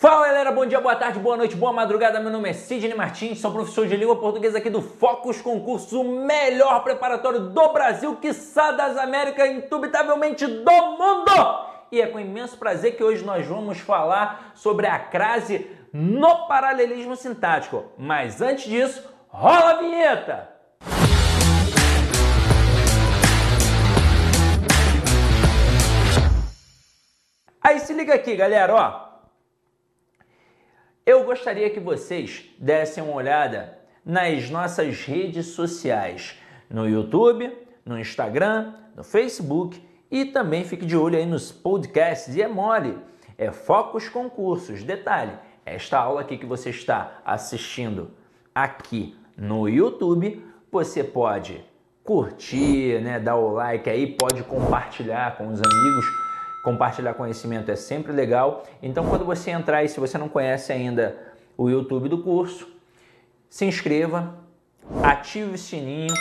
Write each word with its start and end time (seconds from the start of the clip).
Fala 0.00 0.28
galera, 0.28 0.52
bom 0.52 0.64
dia, 0.64 0.80
boa 0.80 0.94
tarde, 0.94 1.18
boa 1.18 1.36
noite, 1.36 1.56
boa 1.56 1.72
madrugada. 1.72 2.20
Meu 2.20 2.30
nome 2.30 2.48
é 2.48 2.52
Sidney 2.52 2.94
Martins, 2.94 3.40
sou 3.40 3.50
professor 3.50 3.84
de 3.84 3.96
língua 3.96 4.14
portuguesa 4.14 4.58
aqui 4.58 4.70
do 4.70 4.80
Focus 4.80 5.42
Concurso, 5.42 6.00
o 6.00 6.24
melhor 6.24 6.84
preparatório 6.84 7.40
do 7.40 7.72
Brasil, 7.72 8.14
quiçá 8.14 8.70
das 8.70 8.96
Américas, 8.96 9.50
indubitavelmente 9.50 10.46
do 10.46 10.70
mundo. 10.70 11.32
E 11.90 12.00
é 12.00 12.06
com 12.06 12.20
imenso 12.20 12.56
prazer 12.56 12.96
que 12.96 13.02
hoje 13.02 13.24
nós 13.24 13.44
vamos 13.44 13.80
falar 13.80 14.52
sobre 14.54 14.86
a 14.86 15.00
crase 15.00 15.68
no 15.92 16.46
paralelismo 16.46 17.16
sintático. 17.16 17.86
Mas 17.98 18.40
antes 18.40 18.66
disso, 18.66 19.02
rola 19.26 19.70
a 19.70 19.76
vinheta! 19.78 20.48
Aí 27.60 27.80
se 27.80 27.92
liga 27.92 28.14
aqui, 28.14 28.36
galera, 28.36 28.72
ó. 28.72 29.07
Eu 31.08 31.24
gostaria 31.24 31.70
que 31.70 31.80
vocês 31.80 32.44
dessem 32.58 33.02
uma 33.02 33.14
olhada 33.14 33.78
nas 34.04 34.50
nossas 34.50 35.06
redes 35.06 35.46
sociais, 35.46 36.36
no 36.68 36.86
YouTube, 36.86 37.50
no 37.82 37.98
Instagram, 37.98 38.74
no 38.94 39.02
Facebook 39.02 39.82
e 40.10 40.26
também 40.26 40.64
fique 40.64 40.84
de 40.84 40.94
olho 40.94 41.16
aí 41.16 41.24
nos 41.24 41.50
podcasts. 41.50 42.36
E 42.36 42.42
é 42.42 42.46
mole, 42.46 42.98
é 43.38 43.50
Focos 43.50 44.06
Concursos. 44.06 44.84
Detalhe, 44.84 45.32
esta 45.64 45.98
aula 45.98 46.20
aqui 46.20 46.36
que 46.36 46.44
você 46.44 46.68
está 46.68 47.22
assistindo 47.24 48.10
aqui 48.54 49.16
no 49.34 49.66
YouTube, 49.66 50.44
você 50.70 51.02
pode 51.02 51.64
curtir, 52.04 53.00
né, 53.00 53.18
dar 53.18 53.36
o 53.36 53.54
like 53.54 53.88
aí, 53.88 54.08
pode 54.08 54.42
compartilhar 54.42 55.38
com 55.38 55.48
os 55.48 55.58
amigos 55.58 56.27
Compartilhar 56.68 57.14
conhecimento 57.14 57.70
é 57.70 57.76
sempre 57.76 58.12
legal. 58.12 58.62
Então, 58.82 59.08
quando 59.08 59.24
você 59.24 59.50
entrar 59.50 59.84
e 59.84 59.88
se 59.88 59.98
você 59.98 60.18
não 60.18 60.28
conhece 60.28 60.70
ainda 60.70 61.16
o 61.56 61.70
YouTube 61.70 62.10
do 62.10 62.22
curso, 62.22 62.68
se 63.48 63.64
inscreva, 63.64 64.34
ative 65.02 65.54
o 65.54 65.56
sininho, 65.56 66.12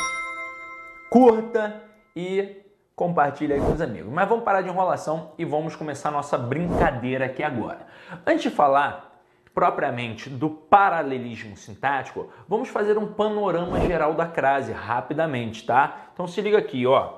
curta 1.10 1.84
e 2.16 2.64
compartilhe 2.96 3.52
aí 3.52 3.60
com 3.60 3.74
os 3.74 3.82
amigos. 3.82 4.10
Mas 4.10 4.30
vamos 4.30 4.46
parar 4.46 4.62
de 4.62 4.70
enrolação 4.70 5.34
e 5.38 5.44
vamos 5.44 5.76
começar 5.76 6.12
nossa 6.12 6.38
brincadeira 6.38 7.26
aqui 7.26 7.44
agora. 7.44 7.86
Antes 8.26 8.44
de 8.44 8.50
falar 8.50 9.20
propriamente 9.54 10.30
do 10.30 10.50
paralelismo 10.50 11.58
sintático, 11.58 12.30
vamos 12.48 12.70
fazer 12.70 12.98
um 12.98 13.08
panorama 13.08 13.82
geral 13.82 14.14
da 14.14 14.26
crase 14.26 14.72
rapidamente, 14.72 15.66
tá? 15.66 16.08
Então 16.14 16.26
se 16.26 16.40
liga 16.40 16.58
aqui, 16.58 16.88
ó. 16.88 17.17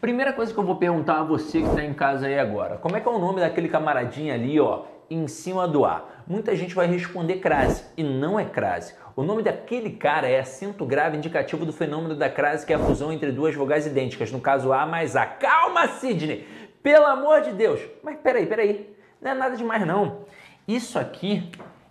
Primeira 0.00 0.32
coisa 0.32 0.54
que 0.54 0.58
eu 0.58 0.64
vou 0.64 0.76
perguntar 0.76 1.18
a 1.18 1.24
você 1.24 1.60
que 1.60 1.66
está 1.66 1.82
em 1.82 1.92
casa 1.92 2.28
aí 2.28 2.38
agora, 2.38 2.76
como 2.76 2.96
é 2.96 3.00
que 3.00 3.08
é 3.08 3.10
o 3.10 3.18
nome 3.18 3.40
daquele 3.40 3.68
camaradinho 3.68 4.32
ali, 4.32 4.60
ó, 4.60 4.84
em 5.10 5.26
cima 5.26 5.66
do 5.66 5.84
A? 5.84 6.04
Muita 6.24 6.54
gente 6.54 6.72
vai 6.72 6.86
responder 6.86 7.38
crase 7.38 7.82
e 7.96 8.04
não 8.04 8.38
é 8.38 8.44
crase. 8.44 8.94
O 9.16 9.24
nome 9.24 9.42
daquele 9.42 9.90
cara 9.90 10.28
é 10.28 10.38
acento 10.38 10.86
grave 10.86 11.16
indicativo 11.16 11.66
do 11.66 11.72
fenômeno 11.72 12.14
da 12.14 12.30
crase, 12.30 12.64
que 12.64 12.72
é 12.72 12.76
a 12.76 12.78
fusão 12.78 13.12
entre 13.12 13.32
duas 13.32 13.56
vogais 13.56 13.88
idênticas, 13.88 14.30
no 14.30 14.40
caso 14.40 14.72
A 14.72 14.86
mais 14.86 15.16
A. 15.16 15.26
Calma, 15.26 15.88
Sidney! 15.88 16.46
Pelo 16.80 17.06
amor 17.06 17.40
de 17.40 17.50
Deus! 17.50 17.80
Mas 18.04 18.18
peraí, 18.20 18.46
peraí, 18.46 18.96
não 19.20 19.32
é 19.32 19.34
nada 19.34 19.56
demais 19.56 19.84
não. 19.84 20.20
Isso 20.68 20.96
aqui 20.96 21.50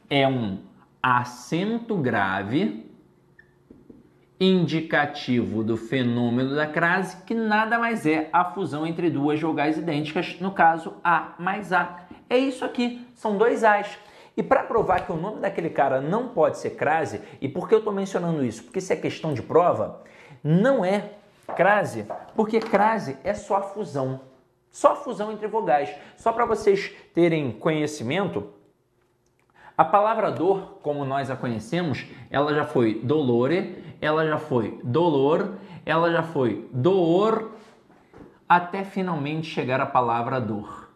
é 0.09 0.25
um 0.25 0.59
acento 1.03 1.97
grave 1.97 2.86
indicativo 4.39 5.63
do 5.63 5.75
fenômeno 5.75 6.55
da 6.55 6.67
crase, 6.67 7.17
que 7.23 7.33
nada 7.33 7.79
mais 7.79 8.05
é 8.05 8.29
a 8.31 8.45
fusão 8.45 8.85
entre 8.85 9.09
duas 9.09 9.41
vogais 9.41 9.77
idênticas, 9.77 10.37
no 10.39 10.51
caso 10.51 10.95
A 11.03 11.33
mais 11.39 11.73
A. 11.73 12.03
É 12.29 12.37
isso 12.37 12.63
aqui, 12.63 13.07
são 13.15 13.37
dois 13.37 13.63
A's. 13.63 13.97
E 14.35 14.43
para 14.43 14.63
provar 14.63 15.05
que 15.05 15.11
o 15.11 15.15
nome 15.15 15.41
daquele 15.41 15.69
cara 15.69 15.99
não 15.99 16.27
pode 16.27 16.59
ser 16.59 16.71
crase, 16.71 17.21
e 17.41 17.49
por 17.49 17.67
que 17.67 17.73
eu 17.73 17.79
estou 17.79 17.91
mencionando 17.91 18.45
isso? 18.45 18.63
Porque 18.63 18.77
isso 18.79 18.93
é 18.93 18.95
questão 18.95 19.33
de 19.33 19.41
prova, 19.41 20.03
não 20.43 20.85
é 20.85 21.13
crase, 21.55 22.05
porque 22.35 22.59
crase 22.59 23.17
é 23.23 23.33
só 23.33 23.61
fusão. 23.61 24.21
Só 24.69 24.95
fusão 24.95 25.31
entre 25.31 25.47
vogais. 25.47 25.89
Só 26.15 26.31
para 26.31 26.45
vocês 26.45 26.93
terem 27.15 27.51
conhecimento, 27.51 28.53
a 29.75 29.85
palavra 29.85 30.31
dor, 30.31 30.79
como 30.81 31.05
nós 31.05 31.29
a 31.29 31.35
conhecemos, 31.35 32.05
ela 32.29 32.53
já 32.53 32.63
foi 32.63 32.95
dolore, 32.95 33.86
ela 34.01 34.25
já 34.25 34.37
foi 34.37 34.79
dolor, 34.83 35.55
ela 35.85 36.11
já 36.11 36.23
foi 36.23 36.67
door, 36.71 37.51
até 38.47 38.83
finalmente 38.83 39.47
chegar 39.47 39.81
a 39.81 39.85
palavra 39.85 40.39
dor. 40.39 40.89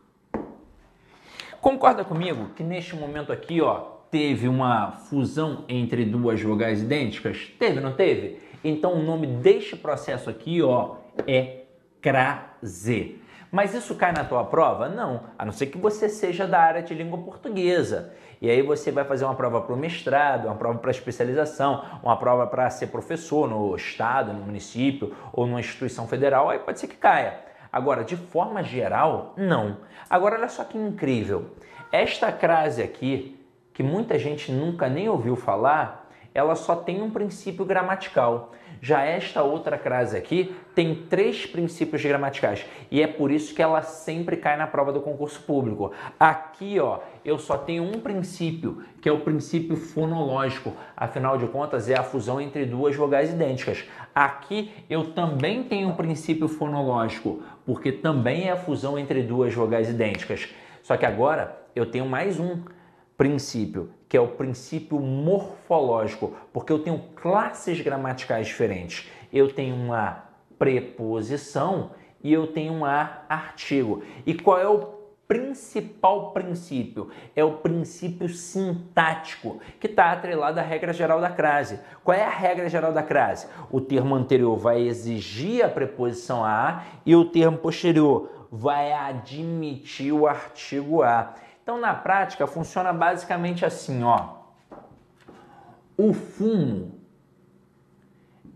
Concorda 1.59 2.03
comigo 2.03 2.49
que 2.55 2.63
neste 2.63 2.95
momento 2.95 3.31
aqui, 3.31 3.61
ó, 3.61 3.75
teve 4.09 4.47
uma 4.47 4.91
fusão 4.91 5.63
entre 5.69 6.03
duas 6.05 6.41
vogais 6.41 6.81
idênticas? 6.81 7.51
Teve, 7.59 7.79
não 7.79 7.93
teve? 7.93 8.39
Então 8.63 8.93
o 8.93 9.03
nome 9.03 9.27
deste 9.27 9.75
processo 9.75 10.29
aqui, 10.29 10.61
ó, 10.61 10.95
é 11.27 11.61
crase. 12.01 13.19
Mas 13.51 13.73
isso 13.73 13.95
cai 13.95 14.13
na 14.13 14.23
tua 14.23 14.45
prova? 14.45 14.87
Não, 14.87 15.23
a 15.37 15.45
não 15.45 15.51
ser 15.51 15.67
que 15.67 15.77
você 15.77 16.07
seja 16.07 16.47
da 16.47 16.59
área 16.59 16.81
de 16.81 16.93
língua 16.93 17.19
portuguesa. 17.19 18.13
E 18.41 18.49
aí 18.49 18.63
você 18.63 18.91
vai 18.91 19.03
fazer 19.03 19.23
uma 19.23 19.35
prova 19.35 19.61
para 19.61 19.73
o 19.73 19.77
mestrado, 19.77 20.45
uma 20.45 20.55
prova 20.55 20.79
para 20.79 20.89
especialização, 20.89 21.85
uma 22.01 22.17
prova 22.17 22.47
para 22.47 22.67
ser 22.71 22.87
professor 22.87 23.47
no 23.47 23.75
estado, 23.75 24.33
no 24.33 24.43
município 24.43 25.15
ou 25.31 25.45
numa 25.45 25.59
instituição 25.59 26.07
federal, 26.07 26.49
aí 26.49 26.57
pode 26.57 26.79
ser 26.79 26.87
que 26.87 26.95
caia. 26.95 27.39
Agora, 27.71 28.03
de 28.03 28.17
forma 28.17 28.63
geral, 28.63 29.33
não. 29.37 29.77
Agora, 30.09 30.37
olha 30.37 30.49
só 30.49 30.63
que 30.63 30.75
incrível. 30.75 31.51
Esta 31.91 32.31
crase 32.31 32.81
aqui, 32.81 33.39
que 33.73 33.83
muita 33.83 34.17
gente 34.17 34.51
nunca 34.51 34.89
nem 34.89 35.07
ouviu 35.07 35.35
falar, 35.35 36.00
ela 36.33 36.55
só 36.55 36.75
tem 36.75 37.01
um 37.01 37.11
princípio 37.11 37.65
gramatical. 37.65 38.51
Já 38.81 39.03
esta 39.03 39.43
outra 39.43 39.77
crase 39.77 40.17
aqui 40.17 40.55
tem 40.73 40.95
três 40.95 41.45
princípios 41.45 42.03
gramaticais 42.03 42.65
e 42.89 42.99
é 43.01 43.05
por 43.05 43.29
isso 43.29 43.53
que 43.53 43.61
ela 43.61 43.83
sempre 43.83 44.37
cai 44.37 44.57
na 44.57 44.65
prova 44.65 44.91
do 44.91 45.01
concurso 45.01 45.39
público. 45.43 45.91
Aqui, 46.19 46.79
ó, 46.79 46.99
eu 47.23 47.37
só 47.37 47.57
tenho 47.57 47.83
um 47.83 47.99
princípio, 47.99 48.83
que 48.99 49.07
é 49.07 49.11
o 49.11 49.19
princípio 49.19 49.75
fonológico. 49.75 50.73
Afinal 50.97 51.37
de 51.37 51.45
contas, 51.47 51.89
é 51.89 51.97
a 51.97 52.03
fusão 52.03 52.41
entre 52.41 52.65
duas 52.65 52.95
vogais 52.95 53.31
idênticas. 53.31 53.87
Aqui 54.15 54.71
eu 54.89 55.13
também 55.13 55.63
tenho 55.63 55.89
um 55.89 55.95
princípio 55.95 56.47
fonológico, 56.47 57.43
porque 57.65 57.91
também 57.91 58.47
é 58.47 58.51
a 58.51 58.57
fusão 58.57 58.97
entre 58.97 59.21
duas 59.21 59.53
vogais 59.53 59.89
idênticas. 59.89 60.49
Só 60.81 60.97
que 60.97 61.05
agora 61.05 61.55
eu 61.75 61.85
tenho 61.85 62.07
mais 62.07 62.39
um 62.39 62.63
princípio, 63.17 63.91
que 64.09 64.17
é 64.17 64.21
o 64.21 64.27
princípio 64.27 64.99
morfológico, 64.99 66.35
porque 66.51 66.71
eu 66.71 66.79
tenho 66.79 66.99
classes 67.15 67.79
gramaticais 67.81 68.47
diferentes. 68.47 69.09
Eu 69.31 69.53
tenho 69.53 69.75
uma 69.75 70.25
preposição 70.57 71.91
e 72.23 72.31
eu 72.33 72.47
tenho 72.47 72.73
um 72.73 72.85
artigo. 72.85 74.03
E 74.25 74.33
qual 74.33 74.59
é 74.59 74.67
o 74.67 75.01
principal 75.27 76.31
princípio? 76.33 77.09
É 77.33 77.41
o 77.41 77.53
princípio 77.53 78.27
sintático, 78.27 79.61
que 79.79 79.87
está 79.87 80.11
atrelado 80.11 80.59
à 80.59 80.61
regra 80.61 80.91
geral 80.91 81.21
da 81.21 81.29
crase. 81.29 81.79
Qual 82.03 82.17
é 82.17 82.23
a 82.23 82.29
regra 82.29 82.67
geral 82.67 82.91
da 82.91 83.01
crase? 83.01 83.47
O 83.71 83.79
termo 83.79 84.13
anterior 84.13 84.57
vai 84.57 84.81
exigir 84.81 85.63
a 85.63 85.69
preposição 85.69 86.43
a 86.43 86.83
e 87.05 87.15
o 87.15 87.23
termo 87.23 87.57
posterior 87.57 88.47
vai 88.51 88.91
admitir 88.91 90.11
o 90.11 90.27
artigo 90.27 91.01
a. 91.01 91.33
Então, 91.71 91.79
na 91.79 91.93
prática, 91.93 92.45
funciona 92.45 92.91
basicamente 92.91 93.63
assim, 93.63 94.03
ó. 94.03 94.39
O 95.97 96.11
fumo 96.11 96.99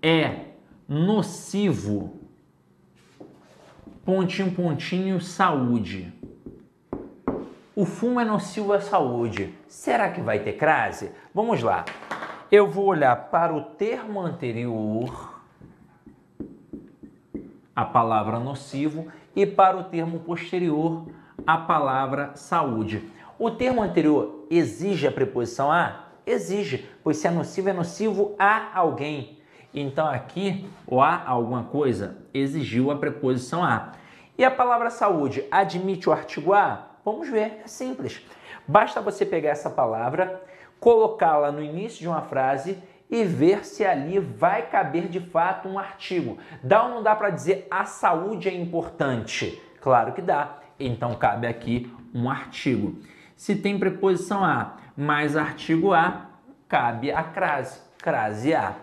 é 0.02 0.48
nocivo, 0.86 2.20
pontinho, 4.04 4.52
pontinho, 4.52 5.22
saúde. 5.22 6.14
O 7.74 7.86
fumo 7.86 8.20
é 8.20 8.26
nocivo 8.26 8.74
à 8.74 8.82
saúde. 8.82 9.58
Será 9.66 10.10
que 10.10 10.20
vai 10.20 10.40
ter 10.40 10.58
crase? 10.58 11.10
Vamos 11.34 11.64
lá. 11.64 11.86
Eu 12.52 12.70
vou 12.70 12.88
olhar 12.88 13.16
para 13.30 13.56
o 13.56 13.62
termo 13.62 14.20
anterior, 14.20 15.42
a 17.74 17.86
palavra 17.86 18.42
nocivo, 18.42 19.08
e 19.34 19.46
para 19.46 19.78
o 19.78 19.86
termo 19.86 20.20
posterior, 20.20 21.08
a 21.48 21.58
palavra 21.58 22.36
saúde. 22.36 23.15
O 23.38 23.52
termo 23.52 23.82
anterior 23.82 24.48
exige 24.50 25.06
a 25.06 25.12
preposição 25.12 25.70
a? 25.70 26.06
Exige, 26.26 26.90
pois 27.04 27.18
se 27.18 27.28
é 27.28 27.32
nocivo, 27.32 27.70
é 27.70 27.74
nocivo 27.74 28.34
a 28.40 28.78
alguém. 28.78 29.40
Então 29.74 30.08
aqui, 30.08 30.70
o 30.88 31.02
a 31.02 31.22
alguma 31.28 31.64
coisa 31.64 32.18
exigiu 32.34 32.92
a 32.92 32.96
preposição 32.96 33.62
a. 33.62 33.92
E 34.38 34.46
a 34.46 34.50
palavra 34.50 34.90
saúde 34.90 35.44
admite 35.52 36.10
o 36.10 36.14
artigo 36.14 36.54
a? 36.54 36.92
Vamos 37.04 37.28
ver, 37.28 37.60
é 37.64 37.68
simples. 37.68 38.26
Basta 38.66 39.02
você 39.02 39.26
pegar 39.26 39.50
essa 39.50 39.70
palavra, 39.70 40.42
colocá-la 40.80 41.52
no 41.52 41.62
início 41.62 42.00
de 42.00 42.08
uma 42.08 42.22
frase 42.22 42.82
e 43.10 43.26
ver 43.26 43.66
se 43.66 43.86
ali 43.86 44.18
vai 44.18 44.70
caber 44.70 45.10
de 45.10 45.20
fato 45.20 45.68
um 45.68 45.78
artigo. 45.78 46.38
Dá 46.64 46.84
ou 46.84 46.90
não 46.90 47.04
dá 47.04 47.14
para 47.14 47.32
dizer 47.32 47.68
a 47.70 47.84
saúde 47.84 48.48
é 48.48 48.54
importante? 48.54 49.62
Claro 49.82 50.14
que 50.14 50.22
dá. 50.22 50.60
Então 50.80 51.14
cabe 51.16 51.48
aqui 51.48 51.94
um 52.14 52.30
artigo. 52.30 52.96
Se 53.36 53.56
tem 53.56 53.78
preposição 53.78 54.44
a 54.44 54.78
mais 54.96 55.36
artigo 55.36 55.94
a, 55.94 56.28
cabe 56.68 57.12
a 57.12 57.24
crase, 57.24 57.80
crase 57.98 58.54
a. 58.54 58.76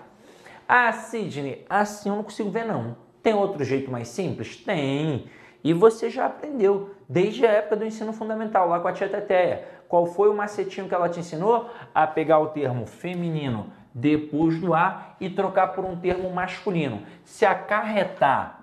Ah, 0.69 0.93
Sidney, 0.93 1.65
assim 1.69 2.09
eu 2.09 2.17
não 2.17 2.23
consigo 2.23 2.51
ver 2.51 2.65
não. 2.65 2.97
Tem 3.23 3.35
outro 3.35 3.65
jeito 3.65 3.91
mais 3.91 4.09
simples? 4.09 4.57
Tem. 4.57 5.27
E 5.65 5.73
você 5.73 6.11
já 6.11 6.27
aprendeu 6.27 6.95
desde 7.09 7.47
a 7.47 7.51
época 7.51 7.77
do 7.77 7.85
ensino 7.85 8.13
fundamental, 8.13 8.69
lá 8.69 8.81
com 8.81 8.89
a 8.89 8.93
tia 8.93 9.09
Teteia. 9.09 9.65
Qual 9.89 10.07
foi 10.07 10.29
o 10.29 10.35
macetinho 10.35 10.89
que 10.89 10.95
ela 10.95 11.09
te 11.09 11.21
ensinou? 11.21 11.71
A 11.95 12.07
pegar 12.07 12.41
o 12.41 12.49
termo 12.49 12.87
feminino 12.87 13.67
depois 13.95 14.59
do 14.61 14.75
A 14.75 15.15
e 15.21 15.31
trocar 15.31 15.69
por 15.69 15.85
um 15.85 15.97
termo 15.97 16.31
masculino. 16.31 17.03
Se 17.25 17.45
acarretar 17.45 18.61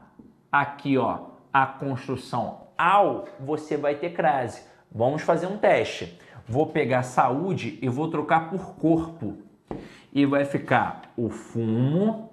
aqui, 0.52 0.98
ó, 0.98 1.20
a 1.54 1.66
construção 1.66 2.68
ao, 2.78 3.26
você 3.40 3.78
vai 3.78 3.96
ter 3.96 4.12
crase. 4.12 4.69
Vamos 4.92 5.22
fazer 5.22 5.48
um 5.48 5.58
teste. 5.58 6.20
Vou 6.48 6.68
pegar 6.68 7.04
saúde 7.04 7.78
e 7.82 7.88
vou 7.88 8.10
trocar 8.10 8.50
por 8.50 8.76
corpo. 8.76 9.38
E 10.12 10.26
vai 10.26 10.46
ficar 10.46 11.14
o 11.16 11.30
fumo 11.30 12.30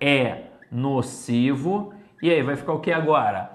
é 0.00 0.44
nocivo. 0.70 1.92
E 2.20 2.30
aí 2.30 2.42
vai 2.42 2.56
ficar 2.56 2.72
o 2.72 2.80
que 2.80 2.92
agora? 2.92 3.52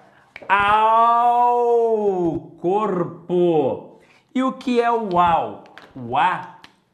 Ao 0.47 2.39
corpo. 2.59 3.99
E 4.33 4.41
o 4.43 4.53
que 4.53 4.79
é 4.79 4.91
o 4.91 5.19
ao? 5.19 5.63
O 5.95 6.15
a 6.15 6.50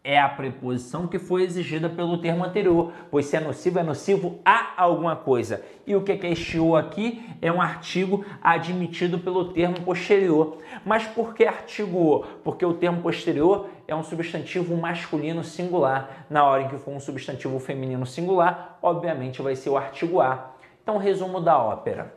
é 0.07 0.17
a 0.17 0.29
preposição 0.29 1.05
que 1.05 1.19
foi 1.19 1.43
exigida 1.43 1.89
pelo 1.89 2.17
termo 2.19 2.45
anterior, 2.45 2.93
pois 3.11 3.25
se 3.25 3.35
é 3.35 3.41
nocivo, 3.41 3.77
é 3.77 3.83
nocivo 3.83 4.39
a 4.45 4.81
alguma 4.81 5.17
coisa. 5.17 5.61
E 5.85 5.97
o 5.97 6.01
que 6.01 6.13
é 6.13 6.31
este 6.31 6.57
o 6.57 6.77
aqui? 6.77 7.29
É 7.41 7.51
um 7.51 7.61
artigo 7.61 8.25
admitido 8.41 9.19
pelo 9.19 9.51
termo 9.51 9.81
posterior. 9.81 10.59
Mas 10.85 11.03
por 11.03 11.35
que 11.35 11.43
artigo 11.43 11.97
o? 11.97 12.19
Porque 12.41 12.65
o 12.65 12.73
termo 12.73 13.01
posterior 13.01 13.67
é 13.85 13.93
um 13.93 14.01
substantivo 14.01 14.77
masculino 14.77 15.43
singular. 15.43 16.25
Na 16.29 16.45
hora 16.45 16.63
em 16.63 16.69
que 16.69 16.77
for 16.77 16.91
um 16.91 17.01
substantivo 17.01 17.59
feminino 17.59 18.05
singular, 18.05 18.79
obviamente 18.81 19.41
vai 19.41 19.57
ser 19.57 19.71
o 19.71 19.75
artigo 19.75 20.21
a. 20.21 20.53
Então, 20.81 20.97
resumo 20.97 21.41
da 21.41 21.59
ópera. 21.59 22.15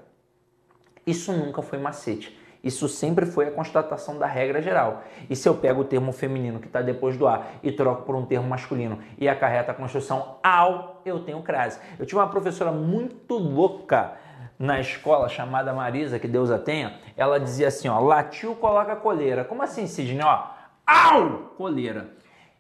Isso 1.05 1.33
nunca 1.33 1.61
foi 1.61 1.81
macete. 1.81 2.39
Isso 2.63 2.89
sempre 2.89 3.25
foi 3.25 3.49
a 3.49 3.51
constatação 3.51 4.19
da 4.19 4.27
regra 4.27 4.61
geral. 4.61 5.03
E 5.29 5.35
se 5.35 5.49
eu 5.49 5.55
pego 5.55 5.81
o 5.81 5.85
termo 5.85 6.13
feminino 6.13 6.61
que 6.61 6.67
está 6.67 6.83
depois 6.83 7.17
do 7.17 7.27
A 7.27 7.47
e 7.63 7.73
troco 7.73 8.03
por 8.03 8.15
um 8.15 8.27
termo 8.27 8.47
masculino 8.47 8.99
e 9.17 9.29
acarreta 9.29 9.73
a 9.73 9.75
construção 9.75 10.37
ao, 10.43 11.01
eu 11.05 11.21
tenho 11.21 11.43
crase. 11.43 11.79
Eu 11.99 12.05
tive 12.05 12.19
uma 12.19 12.29
professora 12.29 12.71
muito 12.71 13.35
louca 13.35 14.13
na 14.59 14.79
escola 14.79 15.27
chamada 15.27 15.73
Marisa, 15.73 16.19
que 16.19 16.29
Deus 16.29 16.51
a 16.51 16.59
tenha. 16.59 16.99
Ela 17.17 17.41
dizia 17.41 17.69
assim, 17.69 17.89
ó, 17.89 17.99
latiu 17.99 18.55
coloca 18.55 18.95
coleira. 18.95 19.43
Como 19.43 19.63
assim, 19.63 19.87
Sidney? 19.87 20.23
Ó, 20.23 20.45
au, 20.87 21.55
coleira. 21.57 22.11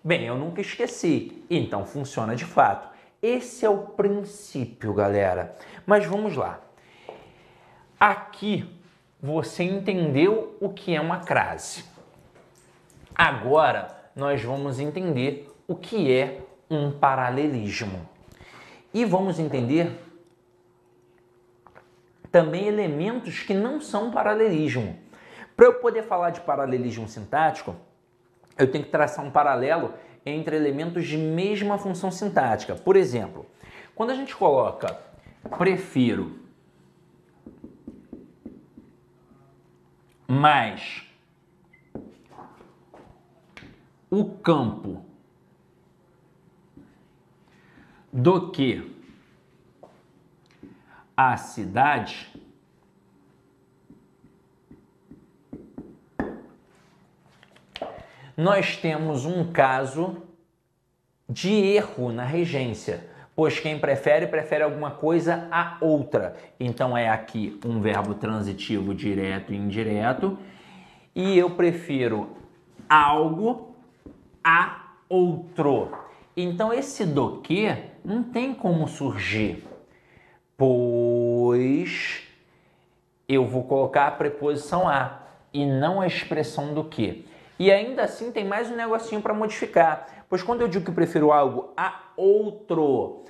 Bem, 0.02 0.24
eu 0.24 0.34
nunca 0.34 0.62
esqueci. 0.62 1.44
Então 1.50 1.84
funciona 1.84 2.34
de 2.34 2.46
fato. 2.46 2.88
Esse 3.20 3.66
é 3.66 3.68
o 3.68 3.76
princípio, 3.76 4.94
galera. 4.94 5.54
Mas 5.84 6.06
vamos 6.06 6.36
lá. 6.36 6.58
Aqui 7.98 8.79
você 9.22 9.64
entendeu 9.64 10.56
o 10.60 10.70
que 10.70 10.94
é 10.94 11.00
uma 11.00 11.20
crase. 11.20 11.84
Agora 13.14 13.88
nós 14.16 14.42
vamos 14.42 14.80
entender 14.80 15.48
o 15.68 15.74
que 15.74 16.12
é 16.12 16.40
um 16.70 16.90
paralelismo. 16.90 18.08
E 18.92 19.04
vamos 19.04 19.38
entender 19.38 19.90
também 22.32 22.66
elementos 22.66 23.40
que 23.40 23.54
não 23.54 23.80
são 23.80 24.10
paralelismo. 24.10 24.98
Para 25.56 25.66
eu 25.66 25.74
poder 25.74 26.04
falar 26.04 26.30
de 26.30 26.40
paralelismo 26.40 27.06
sintático, 27.06 27.76
eu 28.58 28.70
tenho 28.70 28.84
que 28.84 28.90
traçar 28.90 29.24
um 29.24 29.30
paralelo 29.30 29.94
entre 30.24 30.56
elementos 30.56 31.06
de 31.06 31.16
mesma 31.16 31.76
função 31.78 32.10
sintática. 32.10 32.74
Por 32.74 32.96
exemplo, 32.96 33.46
quando 33.94 34.10
a 34.10 34.14
gente 34.14 34.34
coloca 34.34 34.98
prefiro 35.58 36.39
mais 40.30 41.02
o 44.08 44.24
campo 44.38 45.04
do 48.12 48.52
que 48.52 48.96
a 51.16 51.36
cidade, 51.36 52.32
nós 58.36 58.76
temos 58.76 59.26
um 59.26 59.52
caso 59.52 60.22
de 61.28 61.50
erro 61.50 62.12
na 62.12 62.24
regência, 62.24 63.09
pois 63.40 63.58
quem 63.58 63.78
prefere, 63.78 64.26
prefere 64.26 64.62
alguma 64.62 64.90
coisa 64.90 65.48
a 65.50 65.78
outra. 65.80 66.36
Então 66.60 66.94
é 66.94 67.08
aqui 67.08 67.58
um 67.64 67.80
verbo 67.80 68.12
transitivo 68.12 68.94
direto 68.94 69.50
e 69.50 69.56
indireto, 69.56 70.36
e 71.14 71.38
eu 71.38 71.48
prefiro 71.48 72.36
algo 72.86 73.74
a 74.44 74.90
outro. 75.08 75.90
Então 76.36 76.70
esse 76.70 77.06
do 77.06 77.38
que 77.38 77.74
não 78.04 78.22
tem 78.22 78.52
como 78.52 78.86
surgir, 78.86 79.64
pois 80.54 82.20
eu 83.26 83.46
vou 83.46 83.64
colocar 83.64 84.08
a 84.08 84.10
preposição 84.10 84.86
a 84.86 85.18
e 85.50 85.64
não 85.64 86.02
a 86.02 86.06
expressão 86.06 86.74
do 86.74 86.84
que. 86.84 87.24
E 87.60 87.70
ainda 87.70 88.04
assim 88.04 88.32
tem 88.32 88.42
mais 88.42 88.70
um 88.70 88.74
negocinho 88.74 89.20
para 89.20 89.34
modificar, 89.34 90.24
pois 90.30 90.42
quando 90.42 90.62
eu 90.62 90.68
digo 90.68 90.86
que 90.86 90.92
prefiro 90.92 91.30
algo 91.30 91.74
a 91.76 92.04
outro, 92.16 93.26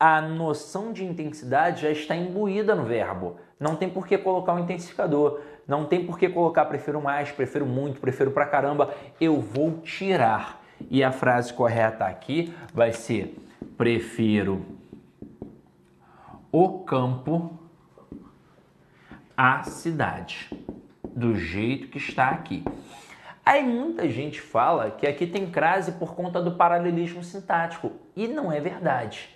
a 0.00 0.22
noção 0.22 0.90
de 0.90 1.04
intensidade 1.04 1.82
já 1.82 1.90
está 1.90 2.16
imbuída 2.16 2.74
no 2.74 2.84
verbo. 2.84 3.36
Não 3.60 3.76
tem 3.76 3.90
por 3.90 4.06
que 4.06 4.16
colocar 4.16 4.54
um 4.54 4.60
intensificador, 4.60 5.38
não 5.68 5.84
tem 5.84 6.06
por 6.06 6.18
que 6.18 6.30
colocar 6.30 6.64
prefiro 6.64 6.98
mais, 7.02 7.30
prefiro 7.30 7.66
muito, 7.66 8.00
prefiro 8.00 8.30
pra 8.30 8.46
caramba. 8.46 8.94
Eu 9.20 9.38
vou 9.38 9.82
tirar. 9.82 10.64
E 10.90 11.04
a 11.04 11.12
frase 11.12 11.52
correta 11.52 12.06
aqui 12.06 12.54
vai 12.72 12.90
ser: 12.90 13.36
prefiro 13.76 14.64
o 16.50 16.78
campo 16.84 17.58
à 19.36 19.62
cidade, 19.64 20.48
do 21.04 21.36
jeito 21.36 21.88
que 21.88 21.98
está 21.98 22.30
aqui. 22.30 22.64
Aí 23.46 23.62
muita 23.62 24.08
gente 24.08 24.40
fala 24.40 24.90
que 24.90 25.06
aqui 25.06 25.26
tem 25.26 25.50
crase 25.50 25.92
por 25.92 26.14
conta 26.14 26.40
do 26.40 26.52
paralelismo 26.52 27.22
sintático, 27.22 27.92
e 28.16 28.26
não 28.26 28.50
é 28.50 28.58
verdade. 28.58 29.28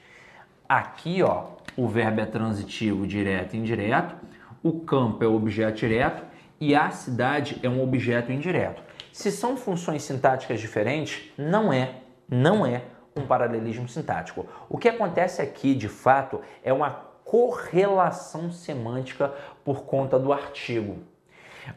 Aqui, 0.66 1.22
ó, 1.22 1.48
o 1.76 1.86
verbo 1.86 2.20
é 2.20 2.26
transitivo 2.26 3.06
direto 3.06 3.54
e 3.54 3.58
indireto, 3.58 4.14
o 4.62 4.80
campo 4.80 5.22
é 5.22 5.26
o 5.26 5.34
objeto 5.34 5.76
direto 5.76 6.24
e 6.58 6.74
a 6.74 6.90
cidade 6.90 7.58
é 7.62 7.68
um 7.68 7.82
objeto 7.82 8.32
indireto. 8.32 8.82
Se 9.12 9.30
são 9.30 9.56
funções 9.56 10.02
sintáticas 10.02 10.58
diferentes, 10.58 11.30
não 11.36 11.70
é, 11.70 11.96
não 12.28 12.64
é 12.64 12.84
um 13.14 13.26
paralelismo 13.26 13.88
sintático. 13.88 14.46
O 14.70 14.78
que 14.78 14.88
acontece 14.88 15.42
aqui, 15.42 15.74
de 15.74 15.88
fato, 15.88 16.40
é 16.64 16.72
uma 16.72 16.90
correlação 17.24 18.50
semântica 18.50 19.34
por 19.64 19.82
conta 19.82 20.18
do 20.18 20.32
artigo. 20.32 20.98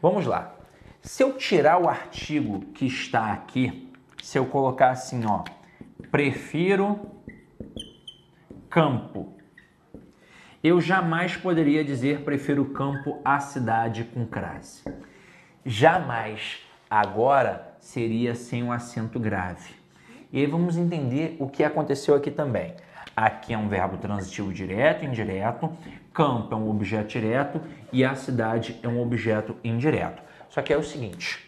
Vamos 0.00 0.24
lá. 0.24 0.54
Se 1.02 1.20
eu 1.20 1.32
tirar 1.32 1.82
o 1.82 1.88
artigo 1.88 2.60
que 2.72 2.86
está 2.86 3.32
aqui, 3.32 3.92
se 4.22 4.38
eu 4.38 4.46
colocar 4.46 4.90
assim, 4.90 5.24
ó, 5.26 5.42
prefiro 6.12 7.00
campo. 8.70 9.36
Eu 10.62 10.80
jamais 10.80 11.36
poderia 11.36 11.84
dizer 11.84 12.20
prefiro 12.20 12.66
campo 12.66 13.20
à 13.24 13.40
cidade 13.40 14.04
com 14.04 14.24
crase. 14.24 14.84
Jamais. 15.66 16.60
Agora 16.88 17.74
seria 17.80 18.36
sem 18.36 18.62
um 18.62 18.70
acento 18.70 19.18
grave. 19.18 19.74
E 20.32 20.38
aí 20.38 20.46
vamos 20.46 20.76
entender 20.76 21.36
o 21.40 21.48
que 21.48 21.64
aconteceu 21.64 22.14
aqui 22.14 22.30
também. 22.30 22.76
Aqui 23.16 23.52
é 23.52 23.58
um 23.58 23.68
verbo 23.68 23.96
transitivo 23.96 24.52
direto 24.52 25.04
indireto, 25.04 25.68
campo 26.14 26.54
é 26.54 26.56
um 26.56 26.70
objeto 26.70 27.08
direto 27.08 27.60
e 27.92 28.04
a 28.04 28.14
cidade 28.14 28.78
é 28.84 28.88
um 28.88 29.02
objeto 29.02 29.56
indireto. 29.64 30.22
Só 30.52 30.60
que 30.60 30.70
é 30.70 30.76
o 30.76 30.82
seguinte, 30.82 31.40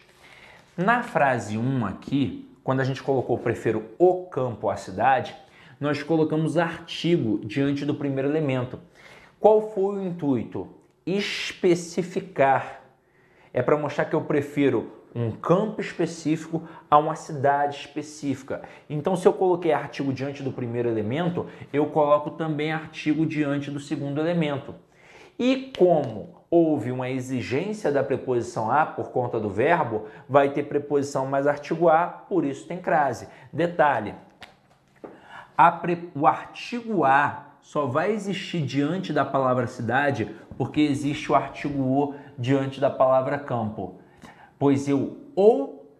na 0.75 1.03
frase 1.03 1.59
1 1.59 1.85
aqui, 1.85 2.49
quando 2.63 2.79
a 2.79 2.83
gente 2.83 3.03
colocou 3.03 3.37
prefiro 3.37 3.85
o 3.99 4.23
campo 4.23 4.67
à 4.67 4.75
cidade, 4.75 5.35
nós 5.79 6.01
colocamos 6.01 6.57
artigo 6.57 7.39
diante 7.45 7.85
do 7.85 7.93
primeiro 7.93 8.27
elemento. 8.27 8.79
Qual 9.39 9.69
foi 9.69 9.97
o 9.97 10.03
intuito? 10.03 10.67
Especificar. 11.05 12.81
É 13.53 13.61
para 13.61 13.77
mostrar 13.77 14.05
que 14.05 14.15
eu 14.15 14.21
prefiro 14.21 14.91
um 15.13 15.29
campo 15.29 15.81
específico 15.81 16.67
a 16.89 16.97
uma 16.97 17.13
cidade 17.13 17.77
específica. 17.77 18.63
Então, 18.89 19.15
se 19.15 19.27
eu 19.27 19.33
coloquei 19.33 19.71
artigo 19.71 20.11
diante 20.11 20.41
do 20.41 20.51
primeiro 20.51 20.89
elemento, 20.89 21.45
eu 21.71 21.85
coloco 21.85 22.31
também 22.31 22.71
artigo 22.71 23.23
diante 23.23 23.69
do 23.69 23.79
segundo 23.79 24.19
elemento. 24.19 24.73
E 25.37 25.71
como 25.77 26.34
houve 26.49 26.91
uma 26.91 27.09
exigência 27.09 27.91
da 27.91 28.03
preposição 28.03 28.71
a 28.71 28.85
por 28.85 29.09
conta 29.09 29.39
do 29.39 29.49
verbo, 29.49 30.05
vai 30.27 30.51
ter 30.51 30.63
preposição 30.63 31.25
mais 31.25 31.47
artigo 31.47 31.89
a, 31.89 32.07
por 32.07 32.45
isso 32.45 32.67
tem 32.67 32.77
crase. 32.77 33.27
Detalhe: 33.51 34.15
pre... 35.81 36.09
o 36.15 36.27
artigo 36.27 37.03
a 37.03 37.45
só 37.61 37.87
vai 37.87 38.11
existir 38.11 38.61
diante 38.61 39.11
da 39.11 39.25
palavra 39.25 39.65
cidade 39.65 40.35
porque 40.57 40.81
existe 40.81 41.31
o 41.31 41.35
artigo 41.35 41.81
o 41.81 42.15
diante 42.37 42.79
da 42.79 42.89
palavra 42.89 43.39
campo. 43.39 43.95
Pois 44.57 44.87
eu 44.87 45.17
ou 45.35 45.91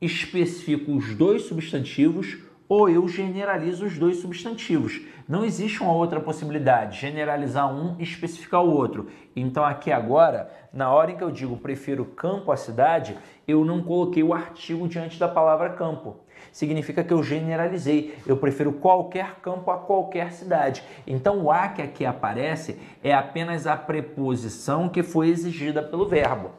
especifico 0.00 0.92
os 0.92 1.14
dois 1.14 1.42
substantivos 1.42 2.38
ou 2.70 2.88
eu 2.88 3.08
generalizo 3.08 3.84
os 3.84 3.98
dois 3.98 4.18
substantivos. 4.18 5.00
Não 5.28 5.44
existe 5.44 5.82
uma 5.82 5.92
outra 5.92 6.20
possibilidade, 6.20 7.00
generalizar 7.00 7.68
um 7.68 7.96
e 7.98 8.04
especificar 8.04 8.62
o 8.62 8.72
outro. 8.72 9.08
Então 9.34 9.64
aqui 9.64 9.90
agora, 9.90 10.48
na 10.72 10.88
hora 10.92 11.10
em 11.10 11.16
que 11.16 11.24
eu 11.24 11.32
digo 11.32 11.56
prefiro 11.56 12.04
campo 12.04 12.52
à 12.52 12.56
cidade, 12.56 13.18
eu 13.46 13.64
não 13.64 13.82
coloquei 13.82 14.22
o 14.22 14.32
artigo 14.32 14.86
diante 14.86 15.18
da 15.18 15.26
palavra 15.26 15.70
campo. 15.70 16.18
Significa 16.52 17.02
que 17.02 17.12
eu 17.12 17.24
generalizei, 17.24 18.14
eu 18.24 18.36
prefiro 18.36 18.72
qualquer 18.74 19.40
campo 19.42 19.68
a 19.72 19.78
qualquer 19.78 20.30
cidade. 20.30 20.84
Então 21.04 21.42
o 21.42 21.50
a 21.50 21.66
que 21.66 21.82
aqui 21.82 22.06
aparece 22.06 22.78
é 23.02 23.12
apenas 23.12 23.66
a 23.66 23.76
preposição 23.76 24.88
que 24.88 25.02
foi 25.02 25.28
exigida 25.28 25.82
pelo 25.82 26.06
verbo. 26.06 26.52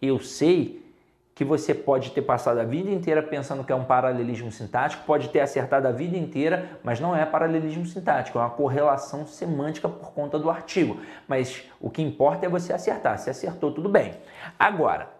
Eu 0.00 0.18
sei 0.18 0.87
que 1.38 1.44
você 1.44 1.72
pode 1.72 2.10
ter 2.10 2.22
passado 2.22 2.58
a 2.58 2.64
vida 2.64 2.90
inteira 2.90 3.22
pensando 3.22 3.62
que 3.62 3.70
é 3.70 3.74
um 3.74 3.84
paralelismo 3.84 4.50
sintático, 4.50 5.04
pode 5.06 5.28
ter 5.28 5.38
acertado 5.38 5.86
a 5.86 5.92
vida 5.92 6.16
inteira, 6.16 6.80
mas 6.82 6.98
não 6.98 7.14
é 7.14 7.24
paralelismo 7.24 7.86
sintático, 7.86 8.38
é 8.38 8.40
uma 8.40 8.50
correlação 8.50 9.24
semântica 9.24 9.88
por 9.88 10.10
conta 10.10 10.36
do 10.36 10.50
artigo. 10.50 11.00
Mas 11.28 11.62
o 11.80 11.90
que 11.90 12.02
importa 12.02 12.46
é 12.46 12.48
você 12.48 12.72
acertar. 12.72 13.20
Se 13.20 13.30
acertou, 13.30 13.70
tudo 13.70 13.88
bem. 13.88 14.16
Agora, 14.58 15.12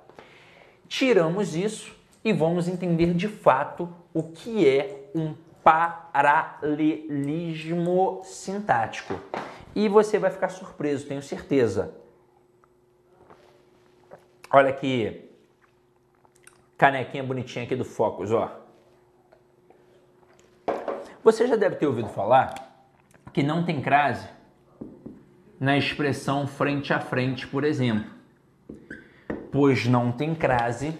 tiramos 0.88 1.54
isso 1.54 1.96
e 2.24 2.32
vamos 2.32 2.66
entender 2.66 3.14
de 3.14 3.28
fato 3.28 3.88
o 4.12 4.24
que 4.24 4.66
é 4.66 5.08
um 5.14 5.36
paralelismo 5.62 6.62
sintático. 8.24 9.14
E 9.72 9.88
você 9.88 10.18
vai 10.18 10.32
ficar 10.32 10.48
surpreso, 10.48 11.06
tenho 11.06 11.22
certeza. 11.22 11.94
Olha 14.50 14.70
aqui 14.70 15.27
canequinha 16.78 17.24
bonitinha 17.24 17.64
aqui 17.64 17.74
do 17.74 17.84
Focus, 17.84 18.30
ó. 18.30 18.56
Você 21.24 21.46
já 21.48 21.56
deve 21.56 21.74
ter 21.74 21.86
ouvido 21.88 22.08
falar 22.08 22.54
que 23.32 23.42
não 23.42 23.64
tem 23.64 23.82
crase 23.82 24.28
na 25.58 25.76
expressão 25.76 26.46
frente 26.46 26.92
a 26.92 27.00
frente, 27.00 27.46
por 27.48 27.64
exemplo. 27.64 28.08
Pois 29.50 29.86
não 29.86 30.12
tem 30.12 30.34
crase, 30.34 30.96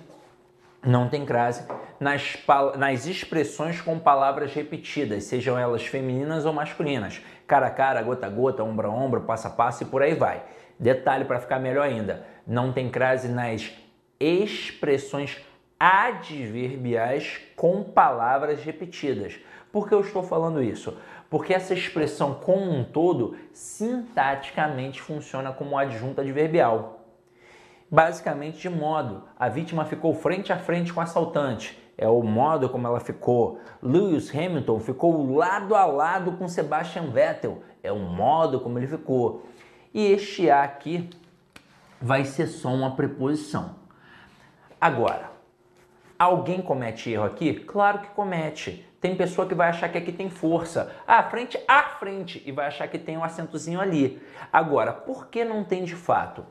não 0.85 1.09
tem 1.09 1.25
crase 1.25 1.65
nas, 2.01 2.37
nas 2.77 3.07
expressões 3.07 3.81
com 3.81 3.99
palavras 4.01 4.53
repetidas, 4.53 5.25
sejam 5.25 5.57
elas 5.57 5.87
femininas 5.87 6.45
ou 6.45 6.53
masculinas. 6.53 7.23
Cara 7.47 7.69
a 7.69 7.71
cara, 7.71 8.03
gota 8.03 8.27
a 8.27 8.31
gota, 8.31 8.65
ombro 8.65 8.89
a 8.89 8.93
ombro, 8.93 9.21
passo 9.21 9.47
a 9.47 9.51
passo 9.51 9.85
e 9.85 9.87
por 9.87 10.03
aí 10.03 10.15
vai. 10.15 10.43
Detalhe 10.79 11.25
para 11.25 11.41
ficar 11.41 11.61
melhor 11.61 11.85
ainda: 11.85 12.27
não 12.45 12.73
tem 12.73 12.91
crase 12.91 13.29
nas 13.29 13.73
expressões 14.19 15.39
adverbiais 15.79 17.41
com 17.55 17.83
palavras 17.85 18.63
repetidas. 18.63 19.39
Por 19.71 19.89
que 19.89 19.95
eu 19.95 20.01
estou 20.01 20.23
falando 20.23 20.63
isso? 20.63 20.97
Porque 21.31 21.53
essa 21.53 21.75
expressão 21.75 22.35
como 22.35 22.71
um 22.71 22.85
todo 22.85 23.37
sintaticamente 23.53 25.01
funciona 25.01 25.53
como 25.53 25.77
adjunta 25.77 26.23
adverbial. 26.23 27.01
Basicamente 27.91 28.59
de 28.59 28.69
modo, 28.69 29.25
a 29.39 29.49
vítima 29.49 29.85
ficou 29.85 30.15
frente 30.15 30.53
a 30.53 30.59
frente 30.59 30.93
com 30.93 31.01
o 31.01 31.03
assaltante. 31.03 31.79
É 31.97 32.09
o 32.09 32.23
modo 32.23 32.69
como 32.69 32.87
ela 32.87 33.01
ficou. 33.01 33.61
Lewis 33.83 34.35
Hamilton 34.35 34.79
ficou 34.79 35.35
lado 35.35 35.75
a 35.75 35.85
lado 35.85 36.33
com 36.33 36.49
Sebastian 36.49 37.11
Vettel. 37.11 37.63
É 37.83 37.91
o 37.91 37.99
modo 37.99 38.61
como 38.61 38.79
ele 38.79 38.87
ficou. 38.87 39.45
E 39.93 40.13
este 40.13 40.51
A 40.51 40.63
aqui 40.63 41.11
vai 42.01 42.25
ser 42.25 42.47
só 42.47 42.69
uma 42.69 42.95
preposição. 42.95 43.77
Agora, 44.81 45.38
Alguém 46.19 46.61
comete 46.61 47.13
erro 47.13 47.27
aqui? 47.27 47.55
Claro 47.55 48.01
que 48.01 48.09
comete. 48.09 48.85
Tem 49.01 49.15
pessoa 49.15 49.47
que 49.47 49.55
vai 49.55 49.69
achar 49.69 49.89
que 49.89 49.99
aqui 49.99 50.11
tem 50.11 50.29
força. 50.29 50.93
Ah, 51.07 51.23
frente 51.23 51.57
à 51.69 51.85
frente 51.85 52.43
e 52.45 52.51
vai 52.51 52.67
achar 52.67 52.89
que 52.89 52.99
tem 52.99 53.17
um 53.17 53.23
acentozinho 53.23 53.81
ali. 53.81 54.21
Agora, 54.53 54.93
por 54.93 55.29
que 55.29 55.45
não 55.45 55.63
tem 55.63 55.85
de 55.85 55.95
fato? 55.95 56.45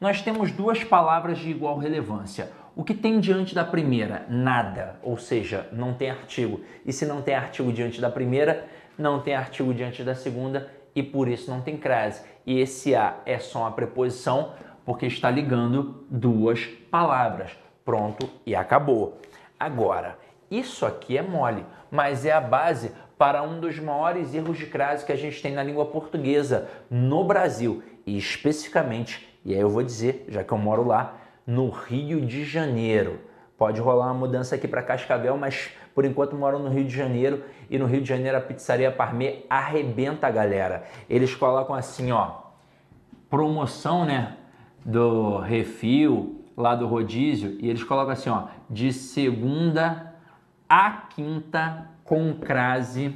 Nós 0.00 0.20
temos 0.20 0.50
duas 0.50 0.82
palavras 0.82 1.38
de 1.38 1.48
igual 1.48 1.78
relevância. 1.78 2.50
O 2.74 2.82
que 2.82 2.94
tem 2.94 3.20
diante 3.20 3.54
da 3.54 3.64
primeira? 3.64 4.26
Nada, 4.28 4.98
ou 5.04 5.16
seja, 5.16 5.68
não 5.70 5.94
tem 5.94 6.10
artigo. 6.10 6.60
E 6.84 6.92
se 6.92 7.06
não 7.06 7.22
tem 7.22 7.36
artigo 7.36 7.72
diante 7.72 8.00
da 8.00 8.10
primeira, 8.10 8.66
não 8.98 9.20
tem 9.20 9.36
artigo 9.36 9.72
diante 9.72 10.02
da 10.02 10.16
segunda 10.16 10.68
e 10.96 11.02
por 11.02 11.28
isso 11.28 11.48
não 11.48 11.60
tem 11.60 11.76
crase. 11.76 12.24
E 12.44 12.58
esse 12.58 12.92
a 12.96 13.18
é 13.24 13.38
só 13.38 13.60
uma 13.60 13.70
preposição 13.70 14.52
porque 14.84 15.06
está 15.06 15.30
ligando 15.30 16.04
duas 16.10 16.64
palavras 16.90 17.52
pronto 17.84 18.28
e 18.46 18.54
acabou. 18.54 19.18
Agora, 19.58 20.18
isso 20.50 20.84
aqui 20.84 21.16
é 21.16 21.22
mole, 21.22 21.64
mas 21.90 22.26
é 22.26 22.32
a 22.32 22.40
base 22.40 22.92
para 23.16 23.42
um 23.42 23.60
dos 23.60 23.78
maiores 23.78 24.34
erros 24.34 24.58
de 24.58 24.66
crase 24.66 25.06
que 25.06 25.12
a 25.12 25.16
gente 25.16 25.40
tem 25.40 25.52
na 25.52 25.62
língua 25.62 25.86
portuguesa 25.86 26.68
no 26.90 27.24
Brasil 27.24 27.82
e 28.04 28.18
especificamente, 28.18 29.38
e 29.44 29.54
aí 29.54 29.60
eu 29.60 29.70
vou 29.70 29.82
dizer, 29.82 30.24
já 30.28 30.42
que 30.42 30.52
eu 30.52 30.58
moro 30.58 30.84
lá, 30.84 31.18
no 31.46 31.70
Rio 31.70 32.20
de 32.20 32.44
Janeiro. 32.44 33.20
Pode 33.56 33.80
rolar 33.80 34.06
uma 34.06 34.14
mudança 34.14 34.56
aqui 34.56 34.66
para 34.66 34.82
Cascavel, 34.82 35.36
mas 35.36 35.70
por 35.94 36.04
enquanto 36.04 36.34
moro 36.34 36.58
no 36.58 36.68
Rio 36.68 36.84
de 36.84 36.94
Janeiro 36.94 37.44
e 37.70 37.78
no 37.78 37.86
Rio 37.86 38.00
de 38.00 38.08
Janeiro 38.08 38.36
a 38.36 38.40
pizzaria 38.40 38.90
Parmê 38.90 39.44
arrebenta 39.48 40.26
a 40.26 40.30
galera. 40.30 40.84
Eles 41.08 41.34
colocam 41.34 41.74
assim, 41.74 42.10
ó, 42.10 42.38
promoção, 43.30 44.04
né, 44.04 44.36
do 44.84 45.38
refil, 45.38 46.41
lá 46.62 46.74
do 46.74 46.86
rodízio 46.86 47.58
e 47.60 47.68
eles 47.68 47.82
colocam 47.82 48.12
assim, 48.12 48.30
ó, 48.30 48.46
de 48.70 48.92
segunda 48.92 50.14
a 50.68 50.90
quinta 50.90 51.90
com 52.04 52.32
crase 52.34 53.14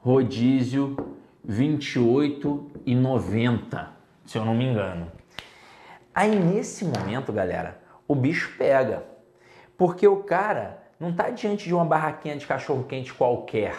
rodízio 0.00 1.16
28 1.44 2.70
e 2.84 2.94
90, 2.94 3.90
se 4.26 4.36
eu 4.36 4.44
não 4.44 4.54
me 4.54 4.64
engano. 4.64 5.10
Aí 6.14 6.36
nesse 6.36 6.84
momento, 6.84 7.32
galera, 7.32 7.80
o 8.06 8.14
bicho 8.14 8.54
pega. 8.58 9.04
Porque 9.76 10.06
o 10.08 10.24
cara 10.24 10.82
não 10.98 11.10
está 11.10 11.30
diante 11.30 11.66
de 11.66 11.74
uma 11.74 11.84
barraquinha 11.84 12.36
de 12.36 12.46
cachorro 12.46 12.84
quente 12.84 13.14
qualquer. 13.14 13.76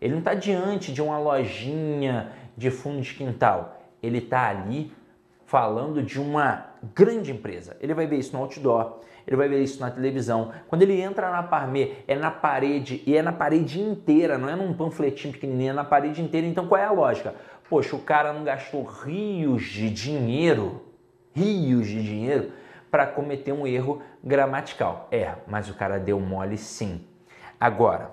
Ele 0.00 0.12
não 0.12 0.18
está 0.18 0.34
diante 0.34 0.92
de 0.92 1.00
uma 1.00 1.18
lojinha 1.18 2.32
de 2.56 2.70
fundo 2.70 3.00
de 3.00 3.14
quintal. 3.14 3.80
Ele 4.02 4.18
está 4.18 4.48
ali 4.48 4.92
falando 5.52 6.02
de 6.02 6.18
uma 6.18 6.68
grande 6.94 7.30
empresa. 7.30 7.76
Ele 7.78 7.92
vai 7.92 8.06
ver 8.06 8.16
isso 8.16 8.34
no 8.34 8.42
outdoor, 8.42 9.00
ele 9.26 9.36
vai 9.36 9.50
ver 9.50 9.62
isso 9.62 9.78
na 9.82 9.90
televisão. 9.90 10.50
Quando 10.66 10.80
ele 10.80 10.98
entra 10.98 11.30
na 11.30 11.42
Parmê, 11.42 11.92
é 12.08 12.14
na 12.16 12.30
parede 12.30 13.02
e 13.06 13.14
é 13.14 13.20
na 13.20 13.34
parede 13.34 13.78
inteira, 13.78 14.38
não 14.38 14.48
é 14.48 14.56
num 14.56 14.72
panfletinho 14.72 15.34
pequenininho, 15.34 15.72
é 15.72 15.74
na 15.74 15.84
parede 15.84 16.22
inteira. 16.22 16.46
Então 16.46 16.66
qual 16.66 16.80
é 16.80 16.86
a 16.86 16.90
lógica? 16.90 17.34
Poxa, 17.68 17.94
o 17.94 17.98
cara 17.98 18.32
não 18.32 18.44
gastou 18.44 18.82
rios 18.82 19.64
de 19.64 19.90
dinheiro, 19.90 20.80
rios 21.34 21.86
de 21.86 22.02
dinheiro 22.02 22.52
para 22.90 23.06
cometer 23.06 23.52
um 23.52 23.66
erro 23.66 24.00
gramatical. 24.24 25.06
É, 25.12 25.34
mas 25.46 25.68
o 25.68 25.74
cara 25.74 26.00
deu 26.00 26.18
mole 26.18 26.56
sim. 26.56 27.04
Agora, 27.60 28.12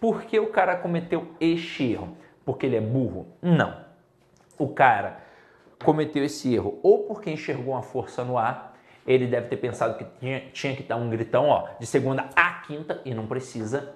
por 0.00 0.22
que 0.22 0.40
o 0.40 0.46
cara 0.46 0.74
cometeu 0.74 1.28
este 1.38 1.92
erro? 1.92 2.16
Porque 2.46 2.64
ele 2.64 2.76
é 2.76 2.80
burro? 2.80 3.26
Não. 3.42 3.84
O 4.58 4.68
cara 4.68 5.25
cometeu 5.86 6.24
esse 6.24 6.52
erro 6.52 6.80
ou 6.82 7.04
porque 7.04 7.30
enxergou 7.30 7.74
uma 7.74 7.82
força 7.82 8.24
no 8.24 8.36
ar, 8.36 8.76
ele 9.06 9.24
deve 9.28 9.46
ter 9.46 9.56
pensado 9.56 9.96
que 9.96 10.04
tinha, 10.18 10.40
tinha 10.52 10.74
que 10.74 10.82
dar 10.82 10.96
um 10.96 11.08
gritão 11.08 11.48
ó, 11.48 11.68
de 11.78 11.86
segunda 11.86 12.28
a 12.34 12.54
quinta 12.66 13.00
e 13.04 13.14
não 13.14 13.28
precisa, 13.28 13.94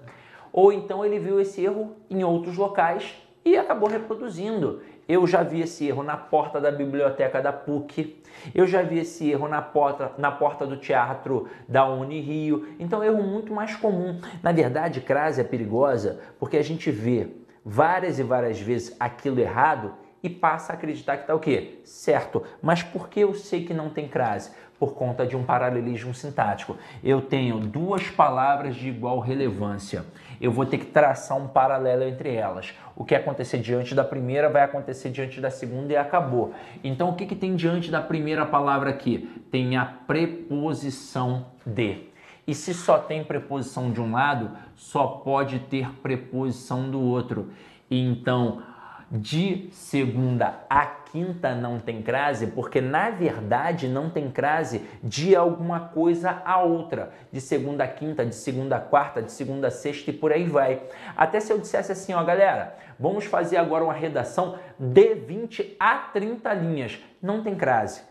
ou 0.52 0.72
então 0.72 1.04
ele 1.04 1.18
viu 1.18 1.40
esse 1.40 1.64
erro 1.64 1.96
em 2.08 2.22
outros 2.22 2.56
locais 2.56 3.12
e 3.44 3.56
acabou 3.56 3.88
reproduzindo. 3.88 4.82
Eu 5.08 5.26
já 5.26 5.42
vi 5.42 5.62
esse 5.62 5.88
erro 5.88 6.04
na 6.04 6.16
porta 6.16 6.60
da 6.60 6.70
biblioteca 6.70 7.42
da 7.42 7.52
PUC, 7.52 8.22
eu 8.54 8.68
já 8.68 8.82
vi 8.82 9.00
esse 9.00 9.28
erro 9.28 9.48
na 9.48 9.60
porta, 9.60 10.12
na 10.16 10.30
porta 10.30 10.64
do 10.64 10.76
teatro 10.76 11.48
da 11.68 11.88
Unirio, 11.88 12.68
então 12.78 13.02
erro 13.02 13.20
muito 13.20 13.52
mais 13.52 13.74
comum. 13.74 14.20
Na 14.40 14.52
verdade, 14.52 15.00
crase 15.00 15.40
é 15.40 15.44
perigosa 15.44 16.20
porque 16.38 16.56
a 16.56 16.62
gente 16.62 16.88
vê 16.92 17.26
várias 17.64 18.20
e 18.20 18.22
várias 18.22 18.60
vezes 18.60 18.94
aquilo 19.00 19.40
errado 19.40 19.92
e 20.22 20.28
passa 20.28 20.72
a 20.72 20.76
acreditar 20.76 21.16
que 21.16 21.22
está 21.22 21.34
o 21.34 21.40
quê? 21.40 21.80
Certo. 21.84 22.42
Mas 22.62 22.82
por 22.82 23.08
que 23.08 23.20
eu 23.20 23.34
sei 23.34 23.64
que 23.64 23.72
não 23.72 23.90
tem 23.90 24.06
crase? 24.06 24.50
Por 24.78 24.94
conta 24.94 25.26
de 25.26 25.36
um 25.36 25.44
paralelismo 25.44 26.14
sintático. 26.14 26.76
Eu 27.04 27.20
tenho 27.20 27.58
duas 27.58 28.08
palavras 28.08 28.74
de 28.74 28.88
igual 28.88 29.18
relevância. 29.18 30.04
Eu 30.40 30.50
vou 30.50 30.64
ter 30.64 30.78
que 30.78 30.86
traçar 30.86 31.36
um 31.36 31.48
paralelo 31.48 32.02
entre 32.02 32.34
elas. 32.34 32.74
O 32.96 33.04
que 33.04 33.14
acontecer 33.14 33.58
diante 33.58 33.94
da 33.94 34.04
primeira 34.04 34.48
vai 34.48 34.62
acontecer 34.62 35.10
diante 35.10 35.40
da 35.40 35.50
segunda 35.50 35.92
e 35.92 35.96
acabou. 35.96 36.54
Então, 36.82 37.10
o 37.10 37.14
que, 37.14 37.26
que 37.26 37.36
tem 37.36 37.56
diante 37.56 37.90
da 37.90 38.00
primeira 38.00 38.46
palavra 38.46 38.88
aqui? 38.88 39.30
Tem 39.50 39.76
a 39.76 39.84
preposição 39.84 41.46
de. 41.64 42.08
E 42.46 42.54
se 42.54 42.72
só 42.72 42.98
tem 42.98 43.22
preposição 43.22 43.92
de 43.92 44.00
um 44.00 44.12
lado, 44.12 44.50
só 44.74 45.06
pode 45.06 45.58
ter 45.60 45.90
preposição 46.00 46.90
do 46.90 47.00
outro. 47.00 47.50
Então, 47.90 48.62
de 49.10 49.68
segunda 49.72 50.60
a 50.70 50.86
quinta 50.86 51.54
não 51.54 51.80
tem 51.80 52.00
crase, 52.00 52.46
porque 52.46 52.80
na 52.80 53.10
verdade 53.10 53.88
não 53.88 54.08
tem 54.08 54.30
crase 54.30 54.82
de 55.02 55.34
alguma 55.34 55.80
coisa 55.80 56.40
a 56.44 56.62
outra, 56.62 57.12
de 57.32 57.40
segunda 57.40 57.82
a 57.82 57.88
quinta, 57.88 58.24
de 58.24 58.34
segunda 58.34 58.76
a 58.76 58.80
quarta, 58.80 59.20
de 59.20 59.32
segunda 59.32 59.66
a 59.66 59.70
sexta 59.70 60.10
e 60.10 60.14
por 60.14 60.32
aí 60.32 60.44
vai. 60.44 60.82
Até 61.16 61.40
se 61.40 61.52
eu 61.52 61.58
dissesse 61.58 61.90
assim, 61.90 62.14
ó, 62.14 62.22
galera, 62.22 62.76
vamos 62.98 63.24
fazer 63.24 63.56
agora 63.56 63.82
uma 63.82 63.92
redação 63.92 64.58
de 64.78 65.14
20 65.14 65.76
a 65.80 65.96
30 65.96 66.54
linhas, 66.54 66.98
não 67.20 67.42
tem 67.42 67.56
crase. 67.56 68.02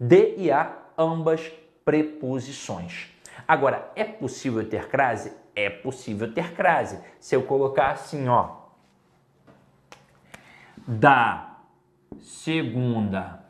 De 0.00 0.34
e 0.36 0.50
a 0.50 0.76
ambas 0.96 1.52
preposições. 1.84 3.08
Agora, 3.46 3.90
é 3.94 4.04
possível 4.04 4.68
ter 4.68 4.88
crase? 4.88 5.32
É 5.54 5.70
possível 5.70 6.32
ter 6.32 6.52
crase. 6.52 6.98
Se 7.18 7.34
eu 7.34 7.42
colocar 7.42 7.92
assim, 7.92 8.28
ó, 8.28 8.57
da 10.88 11.58
segunda 12.18 13.44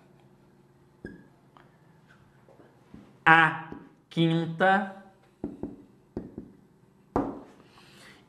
a 3.24 3.70
quinta. 4.08 4.96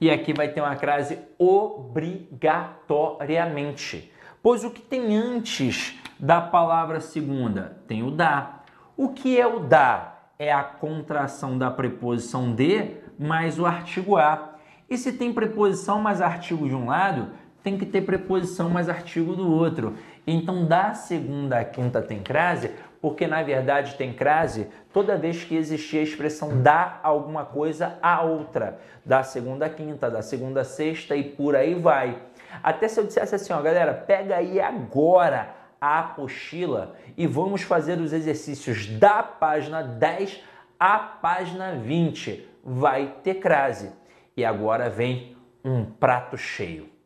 E 0.01 0.09
aqui 0.11 0.33
vai 0.33 0.49
ter 0.49 0.59
uma 0.59 0.75
crase 0.75 1.17
obrigatoriamente. 1.37 4.11
Pois 4.43 4.65
o 4.65 4.71
que 4.71 4.81
tem 4.81 5.15
antes 5.15 5.97
da 6.19 6.41
palavra 6.41 6.99
segunda? 6.99 7.81
Tem 7.87 8.03
o 8.03 8.11
da. 8.11 8.63
O 8.97 9.07
que 9.09 9.39
é 9.39 9.47
o 9.47 9.61
da? 9.61 10.17
É 10.37 10.51
a 10.51 10.63
contração 10.63 11.57
da 11.57 11.71
preposição 11.71 12.53
de 12.53 12.97
mais 13.17 13.57
o 13.57 13.65
artigo 13.65 14.17
a. 14.17 14.55
E 14.89 14.97
se 14.97 15.13
tem 15.13 15.33
preposição 15.33 16.01
mais 16.01 16.21
artigo 16.21 16.67
de 16.67 16.75
um 16.75 16.87
lado, 16.87 17.31
tem 17.63 17.77
que 17.77 17.85
ter 17.85 18.01
preposição 18.01 18.69
mais 18.69 18.89
artigo 18.89 19.35
do 19.35 19.51
outro. 19.51 19.95
Então, 20.25 20.65
da 20.65 20.93
segunda 20.93 21.59
à 21.59 21.65
quinta 21.65 22.01
tem 22.01 22.19
crase, 22.19 22.71
porque 23.01 23.27
na 23.27 23.41
verdade 23.41 23.95
tem 23.95 24.13
crase 24.13 24.67
toda 24.93 25.17
vez 25.17 25.43
que 25.43 25.55
existia 25.55 26.01
a 26.01 26.03
expressão 26.03 26.61
dar 26.61 26.99
alguma 27.03 27.45
coisa 27.45 27.97
a 28.01 28.21
outra. 28.21 28.79
Da 29.05 29.23
segunda 29.23 29.65
à 29.65 29.69
quinta, 29.69 30.09
da 30.09 30.21
segunda 30.21 30.61
à 30.61 30.63
sexta 30.63 31.15
e 31.15 31.23
por 31.23 31.55
aí 31.55 31.73
vai. 31.75 32.21
Até 32.61 32.87
se 32.87 32.99
eu 32.99 33.05
dissesse 33.05 33.35
assim, 33.35 33.53
ó, 33.53 33.61
galera, 33.61 33.93
pega 33.93 34.37
aí 34.37 34.59
agora 34.59 35.55
a 35.79 35.99
apostila 35.99 36.95
e 37.17 37.25
vamos 37.25 37.61
fazer 37.61 37.99
os 37.99 38.11
exercícios 38.11 38.87
da 38.87 39.23
página 39.23 39.81
10 39.81 40.43
à 40.79 40.99
página 40.99 41.73
20. 41.75 42.47
Vai 42.63 43.15
ter 43.23 43.35
crase. 43.35 43.91
E 44.35 44.43
agora 44.43 44.89
vem 44.89 45.35
um 45.63 45.85
prato 45.85 46.37
cheio 46.37 46.98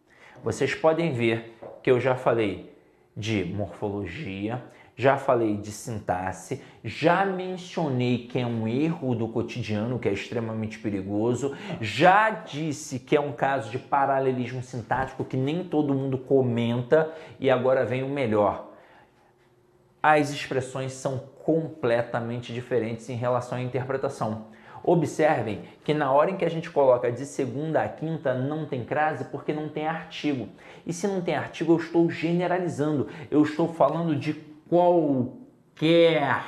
vocês 0.43 0.75
podem 0.75 1.13
ver 1.13 1.57
que 1.81 1.89
eu 1.89 2.00
já 2.00 2.15
falei 2.15 2.73
de 3.15 3.45
morfologia, 3.45 4.62
já 4.95 5.17
falei 5.17 5.57
de 5.57 5.71
sintaxe, 5.71 6.62
já 6.83 7.25
mencionei 7.25 8.27
que 8.27 8.38
é 8.38 8.45
um 8.45 8.67
erro 8.67 9.15
do 9.15 9.27
cotidiano, 9.27 9.97
que 9.97 10.07
é 10.07 10.12
extremamente 10.12 10.77
perigoso, 10.77 11.55
já 11.79 12.29
disse 12.29 13.00
que 13.00 13.15
é 13.15 13.21
um 13.21 13.31
caso 13.31 13.71
de 13.71 13.79
paralelismo 13.79 14.62
sintático 14.62 15.23
que 15.23 15.38
nem 15.38 15.63
todo 15.63 15.93
mundo 15.93 16.17
comenta 16.17 17.12
e 17.39 17.50
agora 17.50 17.85
vem 17.85 18.03
o 18.03 18.09
melhor. 18.09 18.71
As 20.01 20.31
expressões 20.31 20.91
são 20.91 21.17
completamente 21.43 22.53
diferentes 22.53 23.09
em 23.09 23.15
relação 23.15 23.57
à 23.57 23.62
interpretação. 23.62 24.47
Observem 24.83 25.61
que 25.83 25.93
na 25.93 26.11
hora 26.11 26.31
em 26.31 26.35
que 26.35 26.43
a 26.43 26.49
gente 26.49 26.69
coloca 26.69 27.09
de 27.09 27.25
segunda 27.25 27.81
a 27.81 27.87
quinta 27.87 28.33
não 28.33 28.65
tem 28.65 28.83
crase 28.83 29.24
porque 29.25 29.53
não 29.53 29.69
tem 29.69 29.87
artigo. 29.87 30.50
E 30.85 30.91
se 30.91 31.07
não 31.07 31.22
tem 31.22 31.35
artigo, 31.35 31.72
eu 31.72 31.77
estou 31.77 32.09
generalizando. 32.09 33.07
Eu 33.31 33.43
estou 33.43 33.74
falando 33.74 34.13
de 34.13 34.33
qualquer 34.69 36.43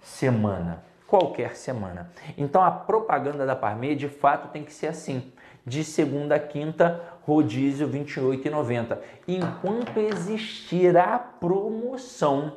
semana. 0.00 0.82
Qualquer 1.06 1.54
semana. 1.54 2.10
Então 2.36 2.62
a 2.62 2.70
propaganda 2.70 3.44
da 3.44 3.56
Parmeia 3.56 3.94
de 3.94 4.08
fato 4.08 4.48
tem 4.48 4.64
que 4.64 4.72
ser 4.72 4.86
assim. 4.86 5.30
De 5.66 5.84
segunda 5.84 6.36
a 6.36 6.38
quinta, 6.38 7.02
rodízio 7.22 7.86
R$ 7.86 7.98
28,90. 8.00 8.98
Enquanto 9.26 9.98
existir 9.98 10.96
a 10.96 11.18
promoção 11.18 12.56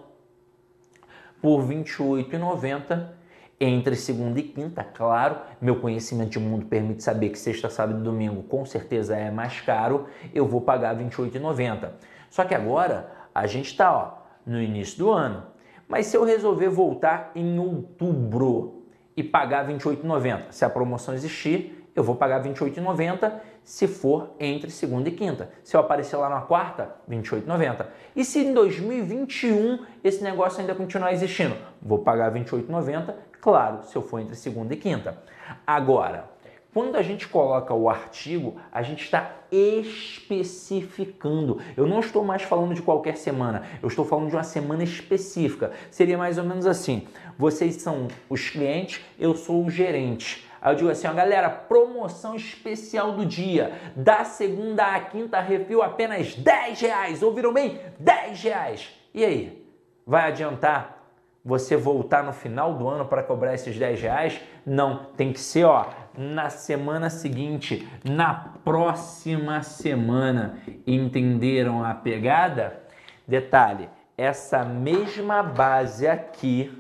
por 1.42 1.66
R$ 1.66 1.76
28,90, 1.76 3.21
entre 3.64 3.96
segunda 3.96 4.40
e 4.40 4.44
quinta, 4.44 4.84
claro, 4.84 5.38
meu 5.62 5.76
conhecimento 5.76 6.32
de 6.32 6.40
mundo 6.40 6.66
permite 6.66 7.04
saber 7.04 7.30
que 7.30 7.38
sexta, 7.38 7.70
sábado 7.70 8.00
e 8.00 8.04
domingo 8.04 8.42
com 8.42 8.66
certeza 8.66 9.16
é 9.16 9.30
mais 9.30 9.62
caro, 9.62 10.08
eu 10.34 10.48
vou 10.48 10.62
pagar 10.62 10.98
R$ 10.98 11.06
28,90. 11.06 11.92
Só 12.32 12.44
que 12.44 12.56
agora 12.56 13.12
a 13.36 13.46
gente 13.46 13.68
está 13.68 14.18
no 14.44 14.60
início 14.60 14.98
do 14.98 15.12
ano, 15.12 15.44
mas 15.88 16.08
se 16.08 16.18
eu 16.18 16.24
resolver 16.24 16.70
voltar 16.70 17.32
em 17.36 17.60
outubro 17.60 18.82
e 19.16 19.24
pagar 19.24 19.68
R$ 19.68 19.76
28,90, 19.76 20.46
se 20.50 20.66
a 20.66 20.70
promoção 20.70 21.14
existir, 21.14 21.88
eu 21.96 22.04
vou 22.04 22.16
pagar 22.16 22.44
R$ 22.44 22.50
28,90 22.50 23.32
se 23.64 23.88
for 23.88 24.32
entre 24.40 24.72
segunda 24.72 25.08
e 25.10 25.12
quinta. 25.12 25.52
Se 25.64 25.76
eu 25.76 25.82
aparecer 25.82 26.16
lá 26.18 26.30
na 26.30 26.42
quarta, 26.42 26.96
R$ 27.08 27.16
28,90. 27.16 27.86
E 28.16 28.26
se 28.26 28.40
em 28.40 28.54
2021 28.56 29.86
esse 30.04 30.24
negócio 30.24 30.62
ainda 30.62 30.74
continuar 30.74 31.14
existindo, 31.14 31.56
vou 31.80 32.00
pagar 32.00 32.34
R$ 32.34 32.40
28,90 32.40 33.14
Claro, 33.42 33.84
se 33.84 33.96
eu 33.96 34.02
for 34.04 34.20
entre 34.20 34.36
segunda 34.36 34.74
e 34.74 34.78
quinta. 34.78 35.18
Agora, 35.66 36.30
quando 36.72 36.96
a 36.96 37.02
gente 37.02 37.28
coloca 37.28 37.74
o 37.74 37.90
artigo, 37.90 38.56
a 38.72 38.84
gente 38.84 39.04
está 39.04 39.32
especificando. 39.52 41.60
Eu 41.76 41.88
não 41.88 42.00
estou 42.00 42.24
mais 42.24 42.44
falando 42.44 42.74
de 42.74 42.82
qualquer 42.82 43.18
semana, 43.18 43.64
eu 43.82 43.90
estou 43.90 44.06
falando 44.06 44.30
de 44.30 44.36
uma 44.36 44.44
semana 44.44 44.84
específica. 44.84 45.74
Seria 45.90 46.18
mais 46.18 46.38
ou 46.38 46.46
menos 46.46 46.68
assim: 46.68 47.08
vocês 47.38 47.76
são 47.76 48.08
os 48.30 48.50
clientes, 48.50 49.04
eu 49.20 49.36
sou 49.36 49.66
o 49.66 49.70
gerente. 49.70 50.48
Aí 50.62 50.74
eu 50.74 50.78
digo 50.78 50.90
assim, 50.92 51.08
ó, 51.08 51.14
galera, 51.14 51.50
promoção 51.50 52.36
especial 52.36 53.14
do 53.14 53.26
dia. 53.26 53.74
Da 53.96 54.24
segunda 54.24 54.96
à 54.96 55.00
quinta, 55.00 55.42
refil 55.42 55.82
apenas 55.82 56.36
10 56.36 56.80
reais. 56.80 57.24
Ouviram 57.24 57.52
bem? 57.52 57.80
10 57.98 58.44
reais. 58.44 58.92
E 59.12 59.26
aí? 59.26 59.68
Vai 60.06 60.28
adiantar 60.28 61.01
você 61.44 61.76
voltar 61.76 62.24
no 62.24 62.34
final 62.34 62.76
do 62.76 62.88
ano 62.88 63.06
para 63.06 63.24
cobrar 63.24 63.54
esses 63.54 63.78
10 63.78 64.02
reais? 64.02 64.42
Não, 64.66 65.06
tem 65.18 65.34
que 65.34 65.40
ser 65.40 65.66
ó, 65.66 65.88
na 66.18 66.50
semana 66.50 67.10
seguinte, 67.10 67.88
na 68.04 68.34
próxima 68.64 69.64
semana. 69.64 70.60
Entenderam 70.86 71.84
a 71.84 71.94
pegada? 71.94 72.82
Detalhe, 73.28 73.90
essa 74.18 74.64
mesma 74.64 75.42
base 75.42 76.08
aqui, 76.08 76.78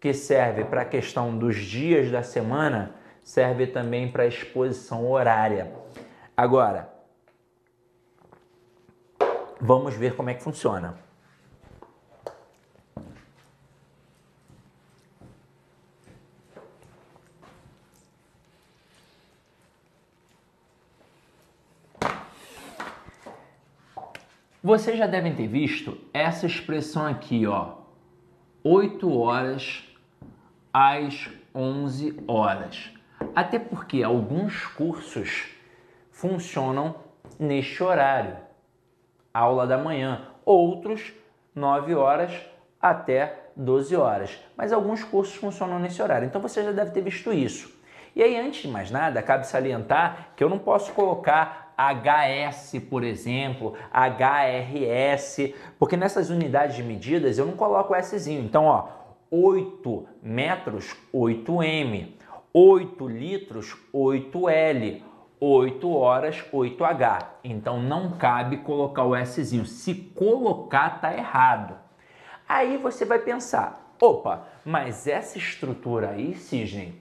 que 0.00 0.12
serve 0.12 0.64
para 0.64 0.82
a 0.82 0.84
questão 0.84 1.38
dos 1.38 1.56
dias 1.56 2.10
da 2.10 2.22
semana, 2.22 2.94
serve 3.22 3.68
também 3.68 4.10
para 4.10 4.24
a 4.24 4.26
exposição 4.26 5.08
horária. 5.08 5.72
Agora, 6.36 6.92
vamos 9.60 9.94
ver 9.94 10.16
como 10.16 10.28
é 10.28 10.34
que 10.34 10.42
funciona. 10.42 11.11
Vocês 24.64 24.96
já 24.96 25.08
devem 25.08 25.34
ter 25.34 25.48
visto 25.48 25.98
essa 26.14 26.46
expressão 26.46 27.04
aqui, 27.04 27.48
ó. 27.48 27.78
8 28.62 29.12
horas 29.18 29.82
às 30.72 31.28
11 31.52 32.22
horas. 32.28 32.92
Até 33.34 33.58
porque 33.58 34.04
alguns 34.04 34.64
cursos 34.66 35.46
funcionam 36.12 36.94
neste 37.40 37.82
horário, 37.82 38.36
aula 39.34 39.66
da 39.66 39.76
manhã, 39.76 40.28
outros 40.44 41.12
9 41.52 41.96
horas 41.96 42.32
até 42.80 43.50
12 43.56 43.96
horas. 43.96 44.38
Mas 44.56 44.72
alguns 44.72 45.02
cursos 45.02 45.34
funcionam 45.34 45.80
nesse 45.80 46.00
horário. 46.00 46.26
Então 46.26 46.40
você 46.40 46.62
já 46.62 46.70
deve 46.70 46.92
ter 46.92 47.00
visto 47.00 47.32
isso. 47.32 47.81
E 48.14 48.22
aí, 48.22 48.38
antes 48.38 48.62
de 48.62 48.68
mais 48.68 48.90
nada, 48.90 49.22
cabe 49.22 49.46
salientar 49.46 50.28
que 50.36 50.44
eu 50.44 50.48
não 50.48 50.58
posso 50.58 50.92
colocar 50.92 51.72
HS, 51.76 52.78
por 52.88 53.02
exemplo, 53.02 53.74
HRS, 53.90 55.54
porque 55.78 55.96
nessas 55.96 56.30
unidades 56.30 56.76
de 56.76 56.82
medidas 56.82 57.38
eu 57.38 57.46
não 57.46 57.54
coloco 57.54 57.94
Szinho. 58.02 58.44
Então, 58.44 58.66
ó, 58.66 58.88
8 59.30 60.06
metros, 60.22 60.94
8M, 61.12 62.12
8 62.52 63.08
litros, 63.08 63.76
8L, 63.92 65.02
8 65.40 65.90
horas, 65.90 66.44
8H. 66.52 67.26
Então 67.42 67.80
não 67.80 68.12
cabe 68.12 68.58
colocar 68.58 69.04
o 69.04 69.16
Szinho. 69.24 69.64
Se 69.64 69.94
colocar, 69.94 71.00
tá 71.00 71.16
errado. 71.16 71.76
Aí 72.46 72.76
você 72.76 73.06
vai 73.06 73.18
pensar, 73.18 73.94
opa, 74.00 74.46
mas 74.64 75.06
essa 75.06 75.38
estrutura 75.38 76.10
aí, 76.10 76.34
Cisne, 76.34 77.00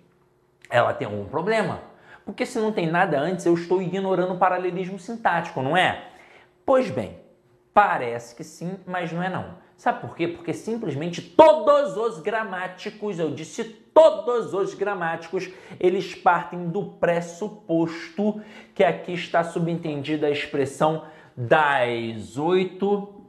ela 0.72 0.94
tem 0.94 1.06
algum 1.06 1.26
problema? 1.26 1.82
Porque 2.26 2.46
se 2.46 2.58
não 2.60 2.72
tem 2.72 2.90
nada 2.90 3.20
antes, 3.20 3.46
eu 3.46 3.54
estou 3.54 3.82
ignorando 3.82 4.34
o 4.34 4.38
paralelismo 4.38 4.98
sintático, 4.98 5.62
não 5.62 5.76
é? 5.76 6.06
Pois 6.66 6.90
bem, 6.90 7.20
parece 7.74 8.36
que 8.36 8.44
sim, 8.44 8.80
mas 8.86 9.12
não 9.12 9.22
é 9.22 9.30
não. 9.30 9.56
Sabe 9.76 10.02
por 10.02 10.16
quê? 10.16 10.28
Porque 10.28 10.54
simplesmente 10.54 11.22
todos 11.22 11.98
os 11.98 12.20
gramáticos, 12.20 13.18
eu 13.18 13.32
disse 13.32 13.64
todos 13.64 14.54
os 14.54 14.76
gramáticos, 14.76 15.50
eles 15.80 16.14
partem 16.14 16.70
do 16.70 16.84
pressuposto 16.84 18.42
que 18.76 18.84
aqui 18.84 19.14
está 19.14 19.44
subentendida 19.44 20.28
a 20.28 20.32
expressão 20.32 21.04
das 21.36 22.38
8 22.38 23.22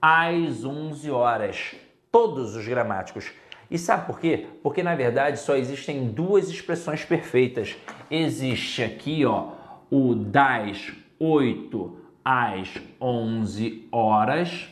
às 0.00 0.64
11 0.64 1.10
horas. 1.10 1.74
Todos 2.12 2.54
os 2.54 2.66
gramáticos. 2.66 3.32
E 3.70 3.78
sabe 3.78 4.06
por 4.06 4.20
quê? 4.20 4.46
Porque 4.62 4.82
na 4.82 4.94
verdade 4.94 5.38
só 5.38 5.56
existem 5.56 6.08
duas 6.08 6.48
expressões 6.48 7.04
perfeitas. 7.04 7.76
Existe 8.10 8.82
aqui, 8.82 9.24
ó, 9.24 9.52
o 9.90 10.14
das 10.14 10.92
8 11.18 11.98
às 12.24 12.68
11 13.00 13.88
horas 13.90 14.68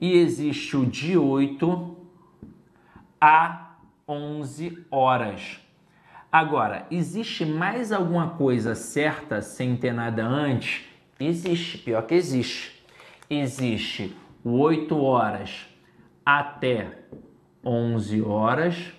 e 0.00 0.14
existe 0.14 0.76
o 0.76 0.84
de 0.84 1.16
8 1.16 1.96
a 3.20 3.76
11 4.08 4.84
horas. 4.90 5.60
Agora, 6.30 6.86
existe 6.90 7.44
mais 7.44 7.92
alguma 7.92 8.30
coisa 8.30 8.74
certa 8.74 9.40
sem 9.40 9.76
ter 9.76 9.92
nada 9.92 10.24
antes? 10.24 10.84
Existe, 11.20 11.78
pior 11.78 12.02
que 12.02 12.14
existe. 12.14 12.84
Existe 13.30 14.16
o 14.42 14.58
8 14.58 14.96
horas 14.96 15.68
até 16.26 16.98
11 17.64 18.22
horas 18.22 18.92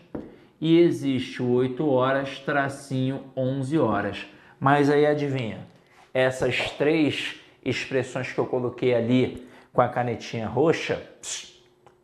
e 0.59 0.79
existe 0.79 1.41
o 1.43 1.51
8 1.51 1.89
horas 1.89 2.39
tracinho 2.39 3.23
11 3.35 3.77
horas. 3.77 4.25
Mas 4.59 4.89
aí 4.89 5.05
adivinha, 5.05 5.59
essas 6.13 6.71
três 6.71 7.35
expressões 7.63 8.31
que 8.31 8.39
eu 8.39 8.45
coloquei 8.45 8.95
ali 8.95 9.47
com 9.73 9.81
a 9.81 9.89
canetinha 9.89 10.47
roxa, 10.47 11.01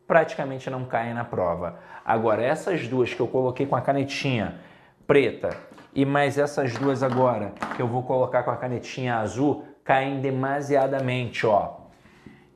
praticamente 0.08 0.70
não 0.70 0.84
caem 0.86 1.14
na 1.14 1.24
prova. 1.24 1.80
Agora, 2.04 2.44
essas 2.44 2.88
duas 2.88 3.14
que 3.14 3.20
eu 3.20 3.28
coloquei 3.28 3.66
com 3.66 3.76
a 3.76 3.82
canetinha 3.82 4.60
preta 5.06 5.56
e 5.94 6.04
mais 6.06 6.38
essas 6.38 6.74
duas 6.74 7.04
agora 7.04 7.54
que 7.76 7.82
eu 7.82 7.88
vou 7.88 8.04
colocar 8.04 8.44
com 8.44 8.52
a 8.52 8.58
canetinha 8.58 9.18
azul, 9.18 9.66
caem 9.84 10.20
demasiadamente, 10.20 11.46
ó. 11.46 11.78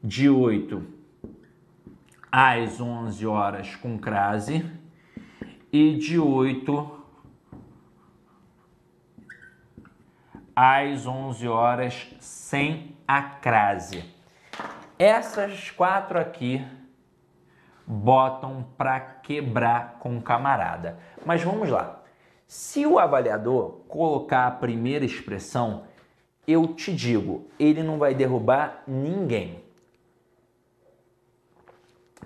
De 0.04 0.30
8 0.30 0.92
às 2.36 2.82
11 2.82 3.28
horas 3.28 3.76
com 3.76 3.96
crase 3.96 4.65
e 5.72 5.93
de 5.93 6.17
8 6.17 7.04
às 10.56 11.06
11 11.06 11.48
horas 11.48 12.08
sem 12.19 12.98
a 13.08 13.22
crase. 13.22 14.04
Essas 14.98 15.69
quatro 15.69 16.19
aqui 16.19 16.65
botam 17.86 18.65
para 18.76 19.00
quebrar 19.00 20.00
com 20.00 20.17
o 20.17 20.22
camarada. 20.22 20.98
Mas 21.24 21.43
vamos 21.43 21.69
lá. 21.69 22.02
Se 22.48 22.84
o 22.84 22.98
avaliador 22.98 23.82
colocar 23.88 24.48
a 24.48 24.52
primeira 24.52 25.06
expressão, 25.06 25.84
eu 26.48 26.74
te 26.74 26.96
digo, 26.96 27.48
ele 27.60 27.84
não 27.84 28.00
vai 28.00 28.15
derrubar 28.15 28.82
ninguém. 28.88 29.62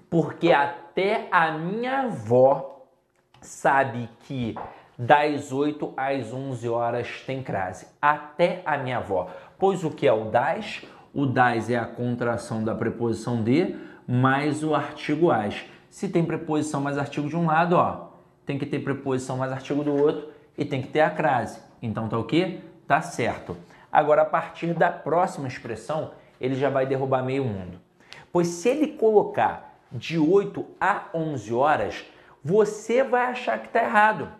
Porque 0.09 0.51
até 0.51 1.27
a 1.31 1.51
minha 1.51 2.01
avó 2.03 2.85
sabe 3.41 4.09
que 4.21 4.55
das 4.97 5.51
8 5.51 5.93
às 5.95 6.33
11 6.33 6.69
horas 6.69 7.23
tem 7.25 7.43
crase. 7.43 7.87
Até 8.01 8.61
a 8.65 8.77
minha 8.77 8.97
avó. 8.97 9.29
Pois 9.59 9.83
o 9.83 9.91
que 9.91 10.07
é 10.07 10.13
o 10.13 10.25
das? 10.25 10.83
O 11.13 11.25
das 11.25 11.69
é 11.69 11.77
a 11.77 11.85
contração 11.85 12.63
da 12.63 12.73
preposição 12.73 13.43
de 13.43 13.75
mais 14.07 14.63
o 14.63 14.73
artigo 14.73 15.29
as. 15.29 15.65
Se 15.89 16.07
tem 16.07 16.23
preposição 16.23 16.79
mais 16.81 16.97
artigo 16.97 17.27
de 17.27 17.35
um 17.35 17.45
lado, 17.45 17.75
ó, 17.75 18.07
tem 18.45 18.57
que 18.57 18.65
ter 18.65 18.79
preposição 18.79 19.37
mais 19.37 19.51
artigo 19.51 19.83
do 19.83 19.93
outro 19.93 20.29
e 20.57 20.63
tem 20.63 20.81
que 20.81 20.87
ter 20.87 21.01
a 21.01 21.09
crase. 21.09 21.59
Então 21.81 22.07
tá 22.07 22.17
o 22.17 22.23
quê? 22.23 22.61
Tá 22.87 23.01
certo. 23.01 23.57
Agora, 23.91 24.21
a 24.21 24.25
partir 24.25 24.73
da 24.73 24.89
próxima 24.89 25.47
expressão, 25.47 26.11
ele 26.39 26.55
já 26.55 26.69
vai 26.69 26.85
derrubar 26.85 27.23
meio 27.23 27.43
mundo. 27.43 27.79
Pois 28.31 28.47
se 28.47 28.69
ele 28.69 28.87
colocar 28.87 29.76
de 29.91 30.17
8 30.17 30.65
a 30.79 31.05
11 31.13 31.53
horas, 31.53 32.05
você 32.43 33.03
vai 33.03 33.25
achar 33.27 33.59
que 33.59 33.67
está 33.67 33.83
errado. 33.83 34.31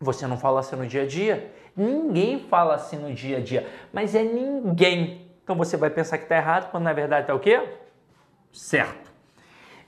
Você 0.00 0.26
não 0.26 0.38
fala 0.38 0.60
assim 0.60 0.76
no 0.76 0.86
dia 0.86 1.02
a 1.02 1.06
dia? 1.06 1.54
Ninguém 1.76 2.40
fala 2.40 2.74
assim 2.74 2.96
no 2.96 3.12
dia 3.12 3.38
a 3.38 3.40
dia, 3.40 3.68
mas 3.92 4.14
é 4.14 4.22
ninguém. 4.22 5.30
Então 5.42 5.56
você 5.56 5.76
vai 5.76 5.90
pensar 5.90 6.18
que 6.18 6.24
está 6.24 6.36
errado, 6.36 6.70
quando 6.70 6.84
na 6.84 6.92
verdade 6.92 7.22
está 7.22 7.34
o 7.34 7.40
quê? 7.40 7.60
Certo. 8.52 9.10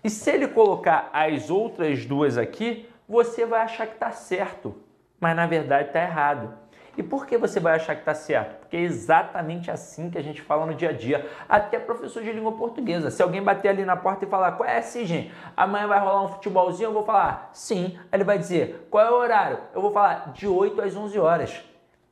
E 0.04 0.10
se 0.10 0.30
ele 0.30 0.48
colocar 0.48 1.10
as 1.12 1.50
outras 1.50 2.04
duas 2.04 2.36
aqui, 2.36 2.88
você 3.08 3.46
vai 3.46 3.62
achar 3.62 3.86
que 3.86 3.94
está 3.94 4.10
certo, 4.10 4.74
mas 5.20 5.36
na 5.36 5.46
verdade 5.46 5.88
está 5.88 6.02
errado. 6.02 6.61
E 6.96 7.02
por 7.02 7.26
que 7.26 7.38
você 7.38 7.58
vai 7.58 7.74
achar 7.74 7.94
que 7.94 8.02
está 8.02 8.14
certo? 8.14 8.60
Porque 8.60 8.76
é 8.76 8.80
exatamente 8.80 9.70
assim 9.70 10.10
que 10.10 10.18
a 10.18 10.22
gente 10.22 10.42
fala 10.42 10.66
no 10.66 10.74
dia 10.74 10.90
a 10.90 10.92
dia. 10.92 11.26
Até 11.48 11.78
professor 11.78 12.22
de 12.22 12.30
língua 12.32 12.52
portuguesa. 12.52 13.10
Se 13.10 13.22
alguém 13.22 13.42
bater 13.42 13.68
ali 13.68 13.84
na 13.84 13.96
porta 13.96 14.24
e 14.24 14.28
falar, 14.28 14.52
qual 14.52 14.68
é 14.68 14.82
gente? 14.82 15.32
Amanhã 15.56 15.86
vai 15.86 15.98
rolar 15.98 16.24
um 16.24 16.28
futebolzinho, 16.28 16.88
eu 16.88 16.92
vou 16.92 17.04
falar, 17.04 17.50
sim. 17.52 17.98
Aí 18.10 18.18
ele 18.18 18.24
vai 18.24 18.38
dizer, 18.38 18.86
qual 18.90 19.06
é 19.06 19.10
o 19.10 19.14
horário? 19.14 19.58
Eu 19.74 19.80
vou 19.80 19.90
falar, 19.90 20.32
de 20.32 20.46
8 20.46 20.82
às 20.82 20.94
11 20.94 21.18
horas. 21.18 21.64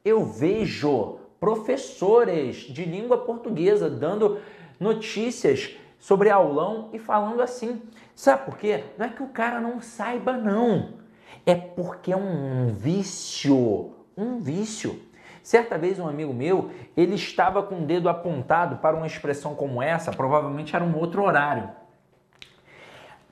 Eu 0.03 0.25
vejo 0.25 1.19
professores 1.38 2.57
de 2.57 2.85
língua 2.85 3.19
portuguesa 3.19 3.90
dando 3.90 4.40
notícias 4.79 5.77
sobre 5.99 6.31
aulão 6.31 6.88
e 6.93 6.99
falando 6.99 7.43
assim. 7.43 7.83
Sabe 8.14 8.47
por 8.47 8.57
quê? 8.57 8.85
Não 8.97 9.07
é 9.07 9.11
que 9.11 9.23
o 9.23 9.29
cara 9.29 9.61
não 9.61 9.81
saiba, 9.81 10.33
não. 10.33 10.95
É 11.45 11.55
porque 11.55 12.12
é 12.12 12.16
um 12.16 12.69
vício. 12.69 13.99
Um 14.16 14.40
vício. 14.40 15.01
Certa 15.42 15.79
vez 15.79 15.99
um 15.99 16.07
amigo 16.07 16.33
meu, 16.35 16.70
ele 16.96 17.14
estava 17.14 17.62
com 17.62 17.83
o 17.83 17.87
dedo 17.87 18.09
apontado 18.09 18.77
para 18.77 18.96
uma 18.96 19.07
expressão 19.07 19.55
como 19.55 19.83
essa, 19.83 20.12
provavelmente 20.12 20.77
era 20.77 20.85
um 20.85 20.96
outro 20.96 21.23
horário. 21.23 21.70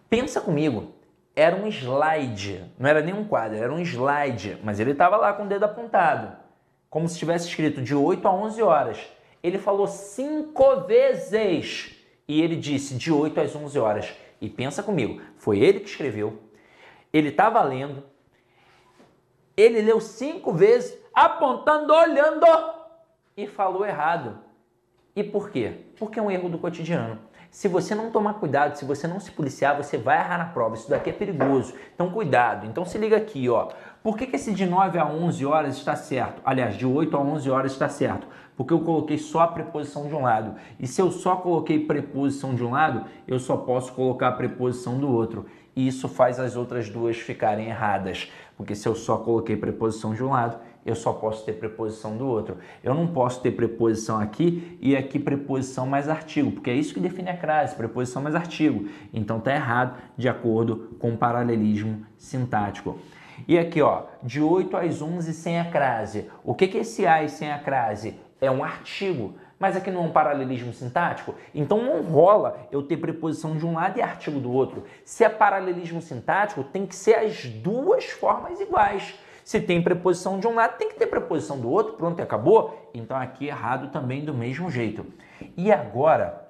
Pensa 0.08 0.40
comigo, 0.40 0.92
era 1.36 1.54
um 1.54 1.66
slide, 1.66 2.64
não 2.78 2.88
era 2.88 3.02
nem 3.02 3.14
um 3.14 3.24
quadro, 3.24 3.58
era 3.58 3.72
um 3.72 3.80
slide, 3.80 4.58
mas 4.64 4.80
ele 4.80 4.92
estava 4.92 5.16
lá 5.16 5.32
com 5.34 5.44
o 5.44 5.48
dedo 5.48 5.64
apontado 5.64 6.48
como 6.90 7.08
se 7.08 7.18
tivesse 7.18 7.48
escrito 7.48 7.82
de 7.82 7.94
8 7.94 8.26
a 8.26 8.32
11 8.32 8.62
horas. 8.62 8.98
Ele 9.42 9.58
falou 9.58 9.86
cinco 9.86 10.80
vezes 10.82 11.94
e 12.26 12.40
ele 12.40 12.56
disse 12.56 12.94
de 12.94 13.12
8 13.12 13.40
às 13.40 13.54
11 13.54 13.78
horas. 13.78 14.08
E 14.40 14.48
pensa 14.48 14.82
comigo, 14.82 15.20
foi 15.36 15.58
ele 15.58 15.80
que 15.80 15.88
escreveu, 15.88 16.38
ele 17.12 17.28
estava 17.28 17.60
lendo, 17.62 18.02
ele 19.60 19.82
leu 19.82 20.00
cinco 20.00 20.52
vezes, 20.52 20.96
apontando, 21.12 21.92
olhando 21.92 22.46
e 23.36 23.46
falou 23.48 23.84
errado. 23.84 24.38
E 25.16 25.24
por 25.24 25.50
quê? 25.50 25.86
Porque 25.98 26.20
é 26.20 26.22
um 26.22 26.30
erro 26.30 26.48
do 26.48 26.58
cotidiano. 26.58 27.18
Se 27.50 27.66
você 27.66 27.94
não 27.94 28.10
tomar 28.10 28.34
cuidado, 28.34 28.76
se 28.76 28.84
você 28.84 29.08
não 29.08 29.18
se 29.18 29.32
policiar, 29.32 29.76
você 29.76 29.96
vai 29.96 30.18
errar 30.18 30.38
na 30.38 30.44
prova. 30.44 30.76
Isso 30.76 30.88
daqui 30.88 31.10
é 31.10 31.12
perigoso. 31.12 31.74
Então, 31.94 32.10
cuidado. 32.10 32.66
Então, 32.66 32.84
se 32.84 32.98
liga 32.98 33.16
aqui, 33.16 33.48
ó. 33.48 33.70
Por 34.02 34.16
que, 34.16 34.26
que 34.26 34.36
esse 34.36 34.52
de 34.52 34.64
9 34.64 34.98
a 34.98 35.06
11 35.06 35.44
horas 35.44 35.76
está 35.76 35.96
certo? 35.96 36.40
Aliás, 36.44 36.76
de 36.76 36.86
8 36.86 37.16
a 37.16 37.20
11 37.20 37.50
horas 37.50 37.72
está 37.72 37.88
certo. 37.88 38.28
Porque 38.56 38.72
eu 38.72 38.80
coloquei 38.80 39.18
só 39.18 39.40
a 39.40 39.48
preposição 39.48 40.06
de 40.06 40.14
um 40.14 40.22
lado. 40.22 40.54
E 40.78 40.86
se 40.86 41.00
eu 41.00 41.10
só 41.10 41.36
coloquei 41.36 41.80
preposição 41.80 42.54
de 42.54 42.62
um 42.62 42.70
lado, 42.70 43.06
eu 43.26 43.38
só 43.40 43.56
posso 43.56 43.92
colocar 43.92 44.28
a 44.28 44.32
preposição 44.32 44.98
do 44.98 45.10
outro. 45.10 45.46
E 45.74 45.86
isso 45.86 46.08
faz 46.08 46.38
as 46.38 46.54
outras 46.54 46.90
duas 46.90 47.16
ficarem 47.16 47.68
erradas. 47.68 48.30
Porque 48.58 48.74
se 48.74 48.86
eu 48.86 48.94
só 48.94 49.16
coloquei 49.16 49.56
preposição 49.56 50.12
de 50.12 50.22
um 50.22 50.28
lado, 50.28 50.58
eu 50.84 50.94
só 50.94 51.12
posso 51.12 51.44
ter 51.46 51.54
preposição 51.54 52.16
do 52.16 52.26
outro. 52.26 52.58
Eu 52.84 52.92
não 52.92 53.06
posso 53.06 53.40
ter 53.40 53.52
preposição 53.52 54.20
aqui 54.20 54.76
e 54.82 54.94
aqui 54.94 55.18
preposição 55.18 55.86
mais 55.86 56.08
artigo, 56.08 56.52
porque 56.52 56.68
é 56.68 56.74
isso 56.74 56.92
que 56.92 57.00
define 57.00 57.30
a 57.30 57.36
crase, 57.36 57.74
preposição 57.74 58.20
mais 58.20 58.34
artigo. 58.34 58.88
Então 59.14 59.40
tá 59.40 59.54
errado 59.54 59.96
de 60.16 60.28
acordo 60.28 60.96
com 60.98 61.12
o 61.12 61.16
paralelismo 61.16 62.04
sintático. 62.18 62.98
E 63.46 63.56
aqui, 63.56 63.80
ó, 63.80 64.02
de 64.22 64.42
8 64.42 64.76
às 64.76 65.00
11 65.00 65.32
sem 65.32 65.58
a 65.58 65.64
crase. 65.64 66.28
O 66.44 66.54
que, 66.54 66.66
que 66.66 66.76
é 66.76 66.80
esse 66.80 67.06
AS 67.06 67.32
sem 67.32 67.50
a 67.50 67.58
crase? 67.58 68.16
é 68.40 68.50
um 68.50 68.62
artigo. 68.62 69.34
Mas 69.58 69.76
aqui 69.76 69.90
não 69.90 70.04
é 70.04 70.06
um 70.06 70.12
paralelismo 70.12 70.72
sintático, 70.72 71.34
então 71.52 71.82
não 71.82 72.02
rola 72.02 72.68
eu 72.70 72.82
ter 72.82 72.96
preposição 72.96 73.56
de 73.56 73.66
um 73.66 73.74
lado 73.74 73.98
e 73.98 74.02
artigo 74.02 74.38
do 74.38 74.52
outro. 74.52 74.84
Se 75.04 75.24
é 75.24 75.28
paralelismo 75.28 76.00
sintático, 76.00 76.62
tem 76.62 76.86
que 76.86 76.94
ser 76.94 77.14
as 77.14 77.44
duas 77.44 78.04
formas 78.04 78.60
iguais. 78.60 79.18
Se 79.42 79.60
tem 79.60 79.82
preposição 79.82 80.38
de 80.38 80.46
um 80.46 80.54
lado, 80.54 80.76
tem 80.76 80.90
que 80.90 80.94
ter 80.94 81.06
preposição 81.06 81.58
do 81.58 81.70
outro, 81.70 81.94
pronto, 81.94 82.22
acabou. 82.22 82.90
Então 82.94 83.16
aqui 83.16 83.46
errado 83.46 83.90
também 83.90 84.24
do 84.24 84.32
mesmo 84.32 84.70
jeito. 84.70 85.04
E 85.56 85.72
agora 85.72 86.48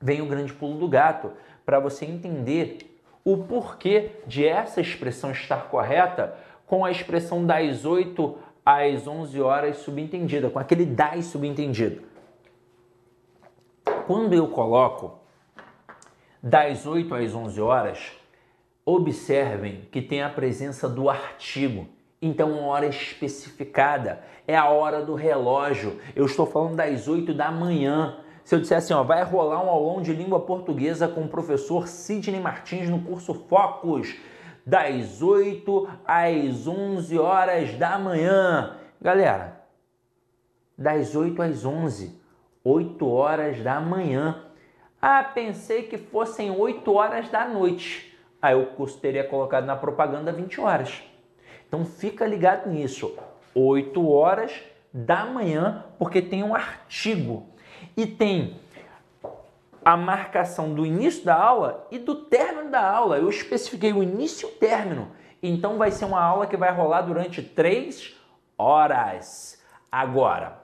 vem 0.00 0.20
o 0.20 0.26
grande 0.26 0.52
pulo 0.52 0.78
do 0.78 0.88
gato, 0.88 1.30
para 1.64 1.78
você 1.78 2.04
entender 2.04 2.98
o 3.24 3.36
porquê 3.36 4.10
de 4.26 4.44
essa 4.44 4.80
expressão 4.80 5.30
estar 5.30 5.68
correta 5.68 6.34
com 6.66 6.84
a 6.84 6.90
expressão 6.90 7.46
das 7.46 7.84
8 7.84 8.36
às 8.64 9.06
11 9.06 9.40
horas 9.40 9.76
subentendida, 9.76 10.50
com 10.50 10.58
aquele 10.58 10.84
das 10.84 11.26
subentendido. 11.26 12.11
Quando 14.06 14.34
eu 14.34 14.48
coloco 14.48 15.18
das 16.42 16.86
8 16.86 17.14
às 17.14 17.34
11 17.34 17.60
horas, 17.60 18.12
observem 18.84 19.88
que 19.92 20.02
tem 20.02 20.22
a 20.22 20.28
presença 20.28 20.88
do 20.88 21.08
artigo. 21.08 21.86
Então, 22.20 22.50
uma 22.50 22.66
hora 22.68 22.86
especificada 22.86 24.22
é 24.46 24.56
a 24.56 24.68
hora 24.68 25.04
do 25.04 25.14
relógio. 25.14 26.00
Eu 26.16 26.26
estou 26.26 26.46
falando 26.46 26.76
das 26.76 27.06
8 27.06 27.32
da 27.32 27.52
manhã. 27.52 28.18
Se 28.44 28.56
eu 28.56 28.60
disser 28.60 28.78
assim, 28.78 28.92
ó, 28.92 29.04
vai 29.04 29.22
rolar 29.22 29.64
um 29.64 29.70
aulão 29.70 30.02
de 30.02 30.12
língua 30.12 30.40
portuguesa 30.40 31.06
com 31.06 31.22
o 31.22 31.28
professor 31.28 31.86
Sidney 31.86 32.40
Martins 32.40 32.88
no 32.88 33.02
curso 33.02 33.32
Focus, 33.34 34.16
das 34.66 35.22
8 35.22 35.88
às 36.04 36.66
11 36.66 37.18
horas 37.20 37.74
da 37.74 37.96
manhã. 37.98 38.76
Galera, 39.00 39.60
das 40.76 41.14
8 41.14 41.40
às 41.40 41.64
11, 41.64 42.20
8 42.64 43.08
horas 43.08 43.62
da 43.62 43.80
manhã. 43.80 44.44
Ah, 45.00 45.22
pensei 45.22 45.82
que 45.82 45.98
fossem 45.98 46.50
8 46.50 46.92
horas 46.92 47.28
da 47.28 47.46
noite. 47.46 48.16
Aí 48.40 48.54
o 48.54 48.66
curso 48.66 48.98
teria 48.98 49.24
colocado 49.24 49.64
na 49.64 49.76
propaganda 49.76 50.32
20 50.32 50.60
horas. 50.60 51.02
Então 51.66 51.84
fica 51.84 52.26
ligado 52.26 52.68
nisso. 52.68 53.16
8 53.54 54.08
horas 54.08 54.52
da 54.92 55.24
manhã, 55.24 55.84
porque 55.98 56.20
tem 56.20 56.42
um 56.42 56.54
artigo 56.54 57.46
e 57.96 58.06
tem 58.06 58.60
a 59.84 59.96
marcação 59.96 60.72
do 60.72 60.86
início 60.86 61.24
da 61.24 61.34
aula 61.34 61.86
e 61.90 61.98
do 61.98 62.14
término 62.14 62.70
da 62.70 62.88
aula. 62.88 63.18
Eu 63.18 63.28
especifiquei 63.28 63.92
o 63.92 64.02
início 64.02 64.48
e 64.48 64.52
o 64.52 64.54
término. 64.54 65.10
Então 65.42 65.76
vai 65.76 65.90
ser 65.90 66.04
uma 66.04 66.22
aula 66.22 66.46
que 66.46 66.56
vai 66.56 66.72
rolar 66.72 67.02
durante 67.02 67.42
três 67.42 68.14
horas. 68.56 69.60
Agora, 69.90 70.61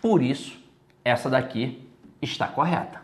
por 0.00 0.22
isso, 0.22 0.58
essa 1.04 1.28
daqui 1.28 1.88
está 2.20 2.46
correta. 2.46 3.00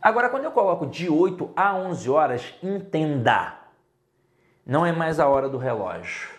Agora, 0.00 0.28
quando 0.28 0.44
eu 0.44 0.52
coloco 0.52 0.86
de 0.86 1.08
8 1.08 1.50
a 1.56 1.74
11 1.74 2.10
horas, 2.10 2.54
entenda, 2.62 3.54
não 4.66 4.84
é 4.84 4.92
mais 4.92 5.18
a 5.18 5.28
hora 5.28 5.48
do 5.48 5.58
relógio 5.58 6.34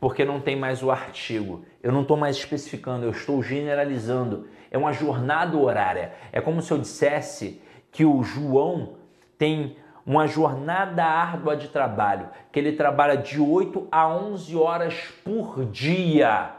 porque 0.00 0.24
não 0.24 0.40
tem 0.40 0.56
mais 0.56 0.82
o 0.82 0.90
artigo. 0.90 1.62
Eu 1.82 1.92
não 1.92 2.02
estou 2.02 2.16
mais 2.16 2.36
especificando, 2.36 3.04
eu 3.04 3.10
estou 3.10 3.42
generalizando. 3.42 4.48
É 4.70 4.78
uma 4.78 4.92
jornada 4.92 5.56
horária. 5.56 6.12
É 6.32 6.40
como 6.40 6.62
se 6.62 6.72
eu 6.72 6.78
dissesse 6.78 7.60
que 7.92 8.04
o 8.04 8.22
João 8.22 8.94
tem 9.36 9.76
uma 10.06 10.26
jornada 10.26 11.04
árdua 11.04 11.54
de 11.54 11.68
trabalho, 11.68 12.30
que 12.50 12.58
ele 12.58 12.72
trabalha 12.72 13.16
de 13.16 13.38
8 13.38 13.88
a 13.92 14.08
11 14.08 14.56
horas 14.56 14.94
por 15.22 15.66
dia. 15.66 16.50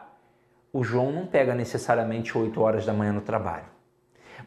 O 0.74 0.84
João 0.84 1.12
não 1.12 1.26
pega 1.26 1.54
necessariamente 1.54 2.38
8 2.38 2.62
horas 2.62 2.86
da 2.86 2.94
manhã 2.94 3.12
no 3.12 3.22
trabalho. 3.22 3.66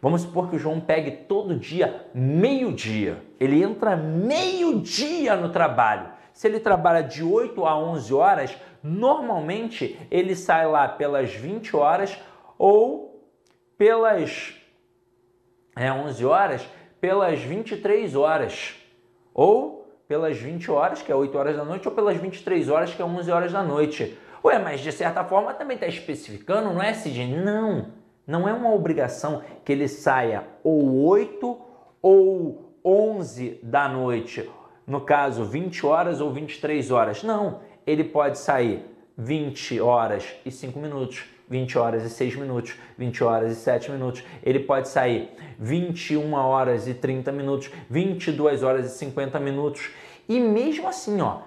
Vamos 0.01 0.23
supor 0.23 0.49
que 0.49 0.57
o 0.57 0.59
João 0.59 0.81
pegue 0.81 1.11
todo 1.11 1.57
dia 1.57 2.07
meio-dia. 2.15 3.23
Ele 3.39 3.63
entra 3.63 3.97
meio-dia 3.97 5.37
no 5.37 5.51
trabalho. 5.51 6.09
Se 6.33 6.49
ele 6.49 6.59
trabalha 6.59 7.03
de 7.03 7.23
8 7.23 7.65
a 7.65 7.79
11 7.79 8.13
horas, 8.15 8.57
normalmente 8.83 9.99
ele 10.11 10.35
sai 10.35 10.67
lá 10.67 10.89
pelas 10.89 11.33
20 11.33 11.77
horas 11.77 12.19
ou 12.59 13.31
pelas 13.79 14.55
é, 15.77 15.93
11 15.93 16.25
horas, 16.25 16.69
pelas 17.01 17.41
23 17.41 18.15
horas. 18.15 18.75
Ou 19.33 19.85
pelas 20.07 20.37
20 20.37 20.71
horas, 20.71 21.03
que 21.03 21.11
é 21.11 21.15
8 21.15 21.37
horas 21.37 21.57
da 21.57 21.65
noite, 21.65 21.89
ou 21.89 21.95
pelas 21.95 22.17
23 22.17 22.69
horas, 22.69 22.95
que 22.95 23.03
é 23.03 23.05
11 23.05 23.31
horas 23.31 23.53
da 23.53 23.63
noite. 23.63 24.19
Ué, 24.45 24.59
mas 24.59 24.81
de 24.81 24.93
certa 24.93 25.25
forma 25.25 25.55
também 25.55 25.77
está 25.77 25.87
especificando, 25.87 26.73
não 26.73 26.83
é, 26.83 26.93
Sidney? 26.93 27.35
Não, 27.35 27.87
não 28.27 28.49
é 28.49 28.53
uma 28.53 28.73
obrigação 28.75 29.43
que 29.65 29.73
ele 29.73 29.89
saia 29.89 30.45
ou 30.63 31.07
8 31.07 31.59
ou 32.03 32.75
11 32.85 33.61
da 33.63 33.89
noite 33.89 34.47
no 34.87 35.01
caso 35.01 35.45
20 35.45 35.87
horas 35.87 36.21
ou 36.21 36.33
23 36.33 36.91
horas. 36.91 37.23
Não, 37.23 37.61
ele 37.87 38.05
pode 38.05 38.39
sair 38.39 38.85
20 39.17 39.81
horas 39.81 40.25
e 40.45 40.51
5 40.51 40.79
minutos, 40.79 41.25
20 41.49 41.79
horas 41.79 42.05
e 42.05 42.11
6 42.11 42.37
minutos, 42.37 42.75
20 42.99 43.25
horas 43.25 43.53
e 43.53 43.57
7 43.57 43.91
minutos. 43.91 44.23
Ele 44.43 44.61
pode 44.61 44.89
sair 44.89 45.31
21 45.59 46.35
horas 46.35 46.87
e 46.87 46.95
30 46.95 47.33
minutos, 47.33 47.71
22 47.89 48.63
horas 48.63 48.87
e 48.87 48.99
50 48.99 49.41
minutos. 49.41 49.91
E 50.29 50.41
mesmo 50.41 50.89
assim, 50.89 51.21
ó, 51.21 51.39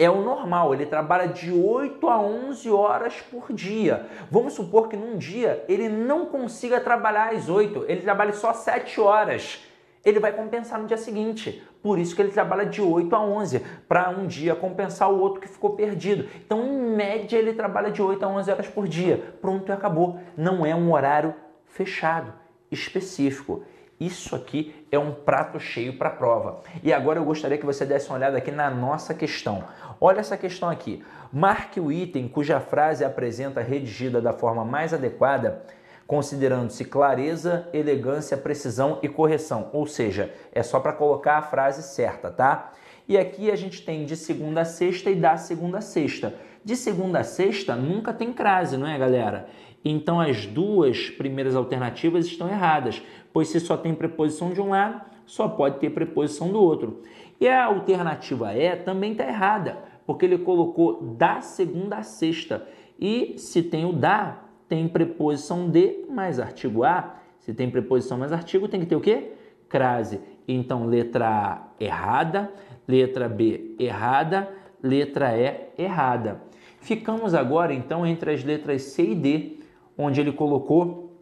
é 0.00 0.10
o 0.10 0.22
normal, 0.22 0.74
ele 0.74 0.86
trabalha 0.86 1.28
de 1.28 1.52
8 1.52 2.08
a 2.08 2.18
11 2.18 2.70
horas 2.70 3.14
por 3.30 3.52
dia. 3.52 4.06
Vamos 4.30 4.54
supor 4.54 4.88
que 4.88 4.96
num 4.96 5.16
dia 5.16 5.64
ele 5.68 5.88
não 5.88 6.26
consiga 6.26 6.80
trabalhar 6.80 7.34
às 7.34 7.48
8, 7.48 7.84
ele 7.86 8.00
trabalhe 8.00 8.32
só 8.32 8.52
7 8.52 9.00
horas 9.00 9.60
ele 10.04 10.18
vai 10.18 10.32
compensar 10.32 10.80
no 10.80 10.86
dia 10.86 10.96
seguinte. 10.96 11.62
Por 11.82 11.98
isso 11.98 12.14
que 12.14 12.22
ele 12.22 12.30
trabalha 12.30 12.66
de 12.66 12.80
8 12.80 13.14
a 13.14 13.20
11, 13.20 13.60
para 13.88 14.10
um 14.10 14.26
dia 14.26 14.54
compensar 14.54 15.10
o 15.10 15.18
outro 15.18 15.40
que 15.40 15.48
ficou 15.48 15.70
perdido. 15.70 16.28
Então, 16.36 16.64
em 16.64 16.96
média, 16.96 17.38
ele 17.38 17.52
trabalha 17.52 17.90
de 17.90 18.02
8 18.02 18.22
a 18.24 18.28
11 18.28 18.50
horas 18.50 18.68
por 18.68 18.88
dia. 18.88 19.34
Pronto 19.40 19.68
e 19.68 19.72
acabou. 19.72 20.18
Não 20.36 20.64
é 20.64 20.74
um 20.74 20.92
horário 20.92 21.34
fechado, 21.66 22.32
específico. 22.70 23.62
Isso 24.00 24.34
aqui 24.34 24.74
é 24.90 24.98
um 24.98 25.12
prato 25.12 25.60
cheio 25.60 25.98
para 25.98 26.08
a 26.08 26.12
prova. 26.12 26.62
E 26.82 26.90
agora 26.90 27.18
eu 27.18 27.24
gostaria 27.24 27.58
que 27.58 27.66
você 27.66 27.84
desse 27.84 28.08
uma 28.08 28.16
olhada 28.16 28.38
aqui 28.38 28.50
na 28.50 28.70
nossa 28.70 29.12
questão. 29.12 29.62
Olha 30.00 30.20
essa 30.20 30.38
questão 30.38 30.70
aqui. 30.70 31.04
Marque 31.30 31.78
o 31.78 31.92
item 31.92 32.26
cuja 32.26 32.58
frase 32.58 33.04
apresenta 33.04 33.60
redigida 33.60 34.20
da 34.20 34.32
forma 34.32 34.64
mais 34.64 34.94
adequada 34.94 35.62
considerando-se 36.10 36.84
clareza, 36.86 37.68
elegância, 37.72 38.36
precisão 38.36 38.98
e 39.00 39.08
correção. 39.08 39.70
Ou 39.72 39.86
seja, 39.86 40.34
é 40.50 40.60
só 40.60 40.80
para 40.80 40.92
colocar 40.92 41.36
a 41.36 41.42
frase 41.42 41.84
certa, 41.84 42.32
tá? 42.32 42.72
E 43.08 43.16
aqui 43.16 43.48
a 43.48 43.54
gente 43.54 43.82
tem 43.82 44.04
de 44.04 44.16
segunda 44.16 44.62
a 44.62 44.64
sexta 44.64 45.08
e 45.08 45.14
da 45.14 45.36
segunda 45.36 45.78
a 45.78 45.80
sexta. 45.80 46.34
De 46.64 46.74
segunda 46.74 47.20
a 47.20 47.22
sexta 47.22 47.76
nunca 47.76 48.12
tem 48.12 48.32
crase, 48.32 48.76
não 48.76 48.88
é, 48.88 48.98
galera? 48.98 49.46
Então 49.84 50.20
as 50.20 50.46
duas 50.46 51.08
primeiras 51.10 51.56
alternativas 51.56 52.26
estão 52.26 52.48
erradas, 52.48 53.02
pois 53.32 53.48
se 53.48 53.60
só 53.60 53.76
tem 53.76 53.94
preposição 53.94 54.52
de 54.52 54.60
um 54.60 54.70
lado, 54.70 55.00
só 55.24 55.48
pode 55.48 55.78
ter 55.78 55.90
preposição 55.90 56.50
do 56.50 56.60
outro. 56.60 57.02
E 57.40 57.48
a 57.48 57.64
alternativa 57.64 58.54
E 58.54 58.76
também 58.76 59.12
está 59.12 59.26
errada, 59.26 59.78
porque 60.04 60.26
ele 60.26 60.38
colocou 60.38 61.14
da 61.16 61.40
segunda 61.40 61.96
a 61.96 62.02
sexta. 62.02 62.66
E 62.98 63.34
se 63.38 63.62
tem 63.62 63.84
o 63.86 63.92
da, 63.92 64.42
tem 64.68 64.86
preposição 64.86 65.70
de 65.70 66.04
mais 66.10 66.38
artigo 66.38 66.84
a. 66.84 67.16
Se 67.38 67.54
tem 67.54 67.70
preposição 67.70 68.18
mais 68.18 68.32
artigo, 68.32 68.68
tem 68.68 68.80
que 68.80 68.86
ter 68.86 68.96
o 68.96 69.00
quê? 69.00 69.32
Crase. 69.68 70.20
Então, 70.46 70.84
letra 70.84 71.28
A 71.28 71.82
errada, 71.82 72.52
letra 72.86 73.28
B 73.28 73.74
errada, 73.78 74.52
letra 74.82 75.36
E 75.36 75.70
errada. 75.78 76.42
Ficamos 76.80 77.34
agora, 77.34 77.72
então, 77.72 78.06
entre 78.06 78.32
as 78.32 78.44
letras 78.44 78.82
C 78.82 79.10
e 79.10 79.14
D, 79.14 79.59
onde 80.02 80.20
ele 80.20 80.32
colocou 80.32 81.16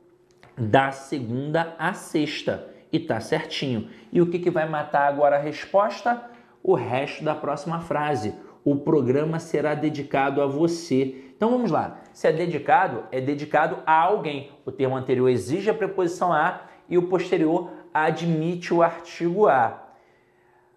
da 0.57 0.91
segunda 0.91 1.75
à 1.79 1.93
sexta. 1.93 2.69
E 2.91 2.99
tá 2.99 3.21
certinho. 3.21 3.89
E 4.13 4.21
o 4.21 4.31
que, 4.31 4.39
que 4.39 4.51
vai 4.51 4.69
matar 4.69 5.09
agora 5.09 5.37
a 5.37 5.41
resposta? 5.41 6.31
O 6.63 6.75
resto 6.75 7.23
da 7.23 7.35
próxima 7.35 7.81
frase. 7.81 8.35
O 8.65 8.77
programa 8.77 9.39
será 9.39 9.75
dedicado 9.75 10.41
a 10.43 10.47
você 10.47 11.29
então 11.39 11.53
vamos 11.53 11.71
lá. 11.71 12.01
Se 12.13 12.27
é 12.27 12.33
dedicado, 12.33 13.05
é 13.13 13.21
dedicado 13.21 13.79
a 13.87 13.93
alguém. 13.93 14.51
O 14.67 14.73
termo 14.73 14.97
anterior 14.97 15.29
exige 15.29 15.71
a 15.71 15.75
preposição 15.75 16.33
a 16.33 16.63
e 16.89 16.99
o 16.99 17.07
posterior 17.07 17.71
admite 17.95 18.75
o 18.75 18.83
artigo 18.83 19.47
a. 19.47 19.95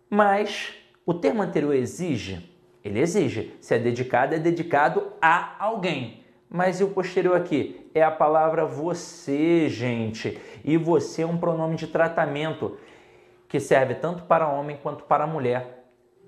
Mas 0.07 0.75
o 1.03 1.15
termo 1.15 1.41
anterior 1.41 1.73
exige? 1.73 2.47
Ele 2.83 2.99
exige. 2.99 3.55
Se 3.59 3.73
é 3.73 3.79
dedicado, 3.79 4.35
é 4.35 4.37
dedicado 4.37 5.11
a 5.19 5.55
alguém. 5.57 6.20
Mas 6.53 6.81
e 6.81 6.83
o 6.83 6.89
posterior 6.89 7.37
aqui? 7.37 7.89
É 7.95 8.03
a 8.03 8.11
palavra 8.11 8.65
você, 8.65 9.69
gente. 9.69 10.37
E 10.65 10.75
você 10.75 11.21
é 11.21 11.25
um 11.25 11.37
pronome 11.37 11.77
de 11.77 11.87
tratamento 11.87 12.77
que 13.47 13.57
serve 13.57 13.95
tanto 13.95 14.23
para 14.23 14.49
homem 14.49 14.77
quanto 14.83 15.05
para 15.05 15.25
mulher. 15.25 15.85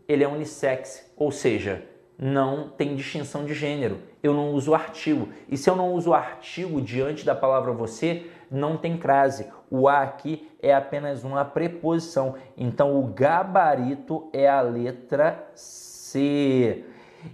Ele 0.08 0.24
é 0.24 0.28
unissex, 0.28 1.12
ou 1.18 1.30
seja, 1.30 1.84
não 2.18 2.70
tem 2.70 2.96
distinção 2.96 3.44
de 3.44 3.54
gênero. 3.54 4.00
Eu 4.24 4.34
não 4.34 4.52
uso 4.52 4.74
artigo. 4.74 5.28
E 5.50 5.58
se 5.58 5.70
eu 5.70 5.76
não 5.76 5.92
uso 5.92 6.14
artigo 6.14 6.82
diante 6.82 7.26
da 7.26 7.36
palavra 7.36 7.74
você, 7.74 8.26
não 8.50 8.78
tem 8.78 8.98
crase. 8.98 9.48
O 9.70 9.90
a 9.90 10.04
aqui 10.04 10.50
é 10.62 10.74
apenas 10.74 11.26
uma 11.26 11.44
preposição. 11.44 12.36
Então 12.56 12.98
o 12.98 13.08
gabarito 13.08 14.30
é 14.32 14.48
a 14.48 14.62
letra 14.62 15.50
C. 15.54 16.86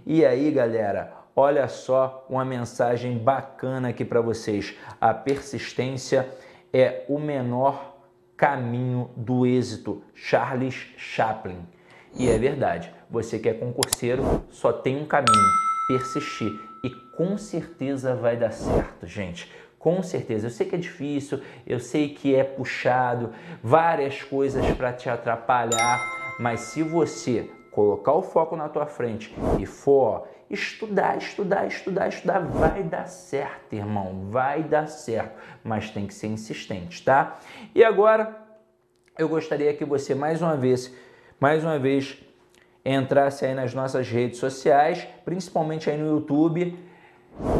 E 0.04 0.24
aí, 0.24 0.50
galera, 0.50 1.19
olha 1.40 1.66
só 1.68 2.26
uma 2.28 2.44
mensagem 2.44 3.16
bacana 3.16 3.88
aqui 3.88 4.04
para 4.04 4.20
vocês. 4.20 4.76
A 5.00 5.14
persistência 5.14 6.28
é 6.72 7.04
o 7.08 7.18
menor 7.18 7.96
caminho 8.36 9.10
do 9.16 9.46
êxito. 9.46 10.02
Charles 10.14 10.74
Chaplin. 10.96 11.66
E 12.14 12.28
é 12.28 12.36
verdade, 12.36 12.92
você 13.08 13.38
que 13.38 13.48
é 13.48 13.54
concurseiro 13.54 14.44
só 14.50 14.72
tem 14.72 15.00
um 15.00 15.06
caminho: 15.06 15.48
persistir. 15.88 16.52
E 16.84 16.90
com 17.16 17.36
certeza 17.38 18.14
vai 18.14 18.36
dar 18.36 18.52
certo, 18.52 19.06
gente. 19.06 19.50
Com 19.78 20.02
certeza. 20.02 20.46
Eu 20.46 20.50
sei 20.50 20.66
que 20.66 20.74
é 20.74 20.78
difícil, 20.78 21.40
eu 21.66 21.80
sei 21.80 22.10
que 22.10 22.34
é 22.34 22.44
puxado, 22.44 23.30
várias 23.62 24.22
coisas 24.22 24.64
para 24.76 24.92
te 24.92 25.08
atrapalhar, 25.08 26.36
mas 26.38 26.60
se 26.60 26.82
você 26.82 27.50
colocar 27.70 28.12
o 28.12 28.22
foco 28.22 28.56
na 28.56 28.68
tua 28.68 28.84
frente 28.84 29.34
e 29.58 29.64
for 29.64 30.26
estudar, 30.50 31.16
estudar, 31.16 31.66
estudar, 31.66 32.08
estudar, 32.08 32.40
vai 32.40 32.82
dar 32.82 33.06
certo, 33.06 33.72
irmão, 33.72 34.28
vai 34.30 34.64
dar 34.64 34.88
certo, 34.88 35.32
mas 35.62 35.90
tem 35.90 36.06
que 36.06 36.12
ser 36.14 36.26
insistente, 36.26 37.04
tá? 37.04 37.38
E 37.72 37.84
agora 37.84 38.36
eu 39.16 39.28
gostaria 39.28 39.72
que 39.72 39.84
você 39.84 40.14
mais 40.14 40.42
uma 40.42 40.56
vez 40.56 40.92
mais 41.38 41.64
uma 41.64 41.78
vez 41.78 42.18
entrasse 42.84 43.46
aí 43.46 43.54
nas 43.54 43.72
nossas 43.72 44.08
redes 44.08 44.38
sociais, 44.38 45.06
principalmente 45.24 45.88
aí 45.88 45.96
no 45.96 46.16
YouTube, 46.16 46.78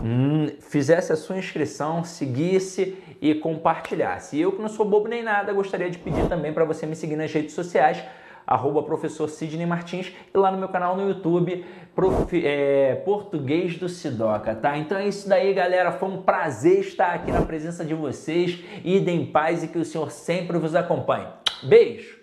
hum, 0.05 0.48
fizesse 0.61 1.12
a 1.12 1.16
sua 1.16 1.38
inscrição, 1.38 2.05
seguisse 2.05 2.98
e 3.20 3.35
compartilhasse. 3.35 4.37
E 4.37 4.42
eu 4.42 4.53
que 4.53 4.61
não 4.61 4.68
sou 4.68 4.85
bobo 4.85 5.09
nem 5.09 5.22
nada, 5.22 5.53
gostaria 5.53 5.90
de 5.90 5.98
pedir 5.98 6.29
também 6.29 6.53
para 6.53 6.64
você 6.64 6.85
me 6.87 6.94
seguir 6.94 7.16
nas 7.16 7.33
redes 7.33 7.55
sociais, 7.55 8.03
arroba 8.46 8.83
professor 8.83 9.29
Sidney 9.29 9.66
Martins 9.66 10.12
e 10.33 10.38
lá 10.38 10.50
no 10.50 10.59
meu 10.59 10.68
canal 10.68 10.96
no 10.96 11.09
YouTube, 11.09 11.64
prof, 11.94 12.46
é, 12.46 12.96
Português 13.05 13.76
do 13.76 13.88
Sidoca, 13.88 14.55
tá? 14.55 14.76
Então 14.76 14.98
é 14.98 15.07
isso 15.07 15.29
daí, 15.29 15.53
galera. 15.53 15.92
Foi 15.92 16.09
um 16.09 16.22
prazer 16.22 16.81
estar 16.81 17.12
aqui 17.14 17.31
na 17.31 17.42
presença 17.42 17.85
de 17.85 17.94
vocês. 17.94 18.62
Idem 18.85 19.22
em 19.22 19.26
paz 19.26 19.62
e 19.62 19.68
que 19.68 19.79
o 19.79 19.85
Senhor 19.85 20.11
sempre 20.11 20.59
vos 20.59 20.74
acompanhe. 20.74 21.26
Beijo! 21.62 22.18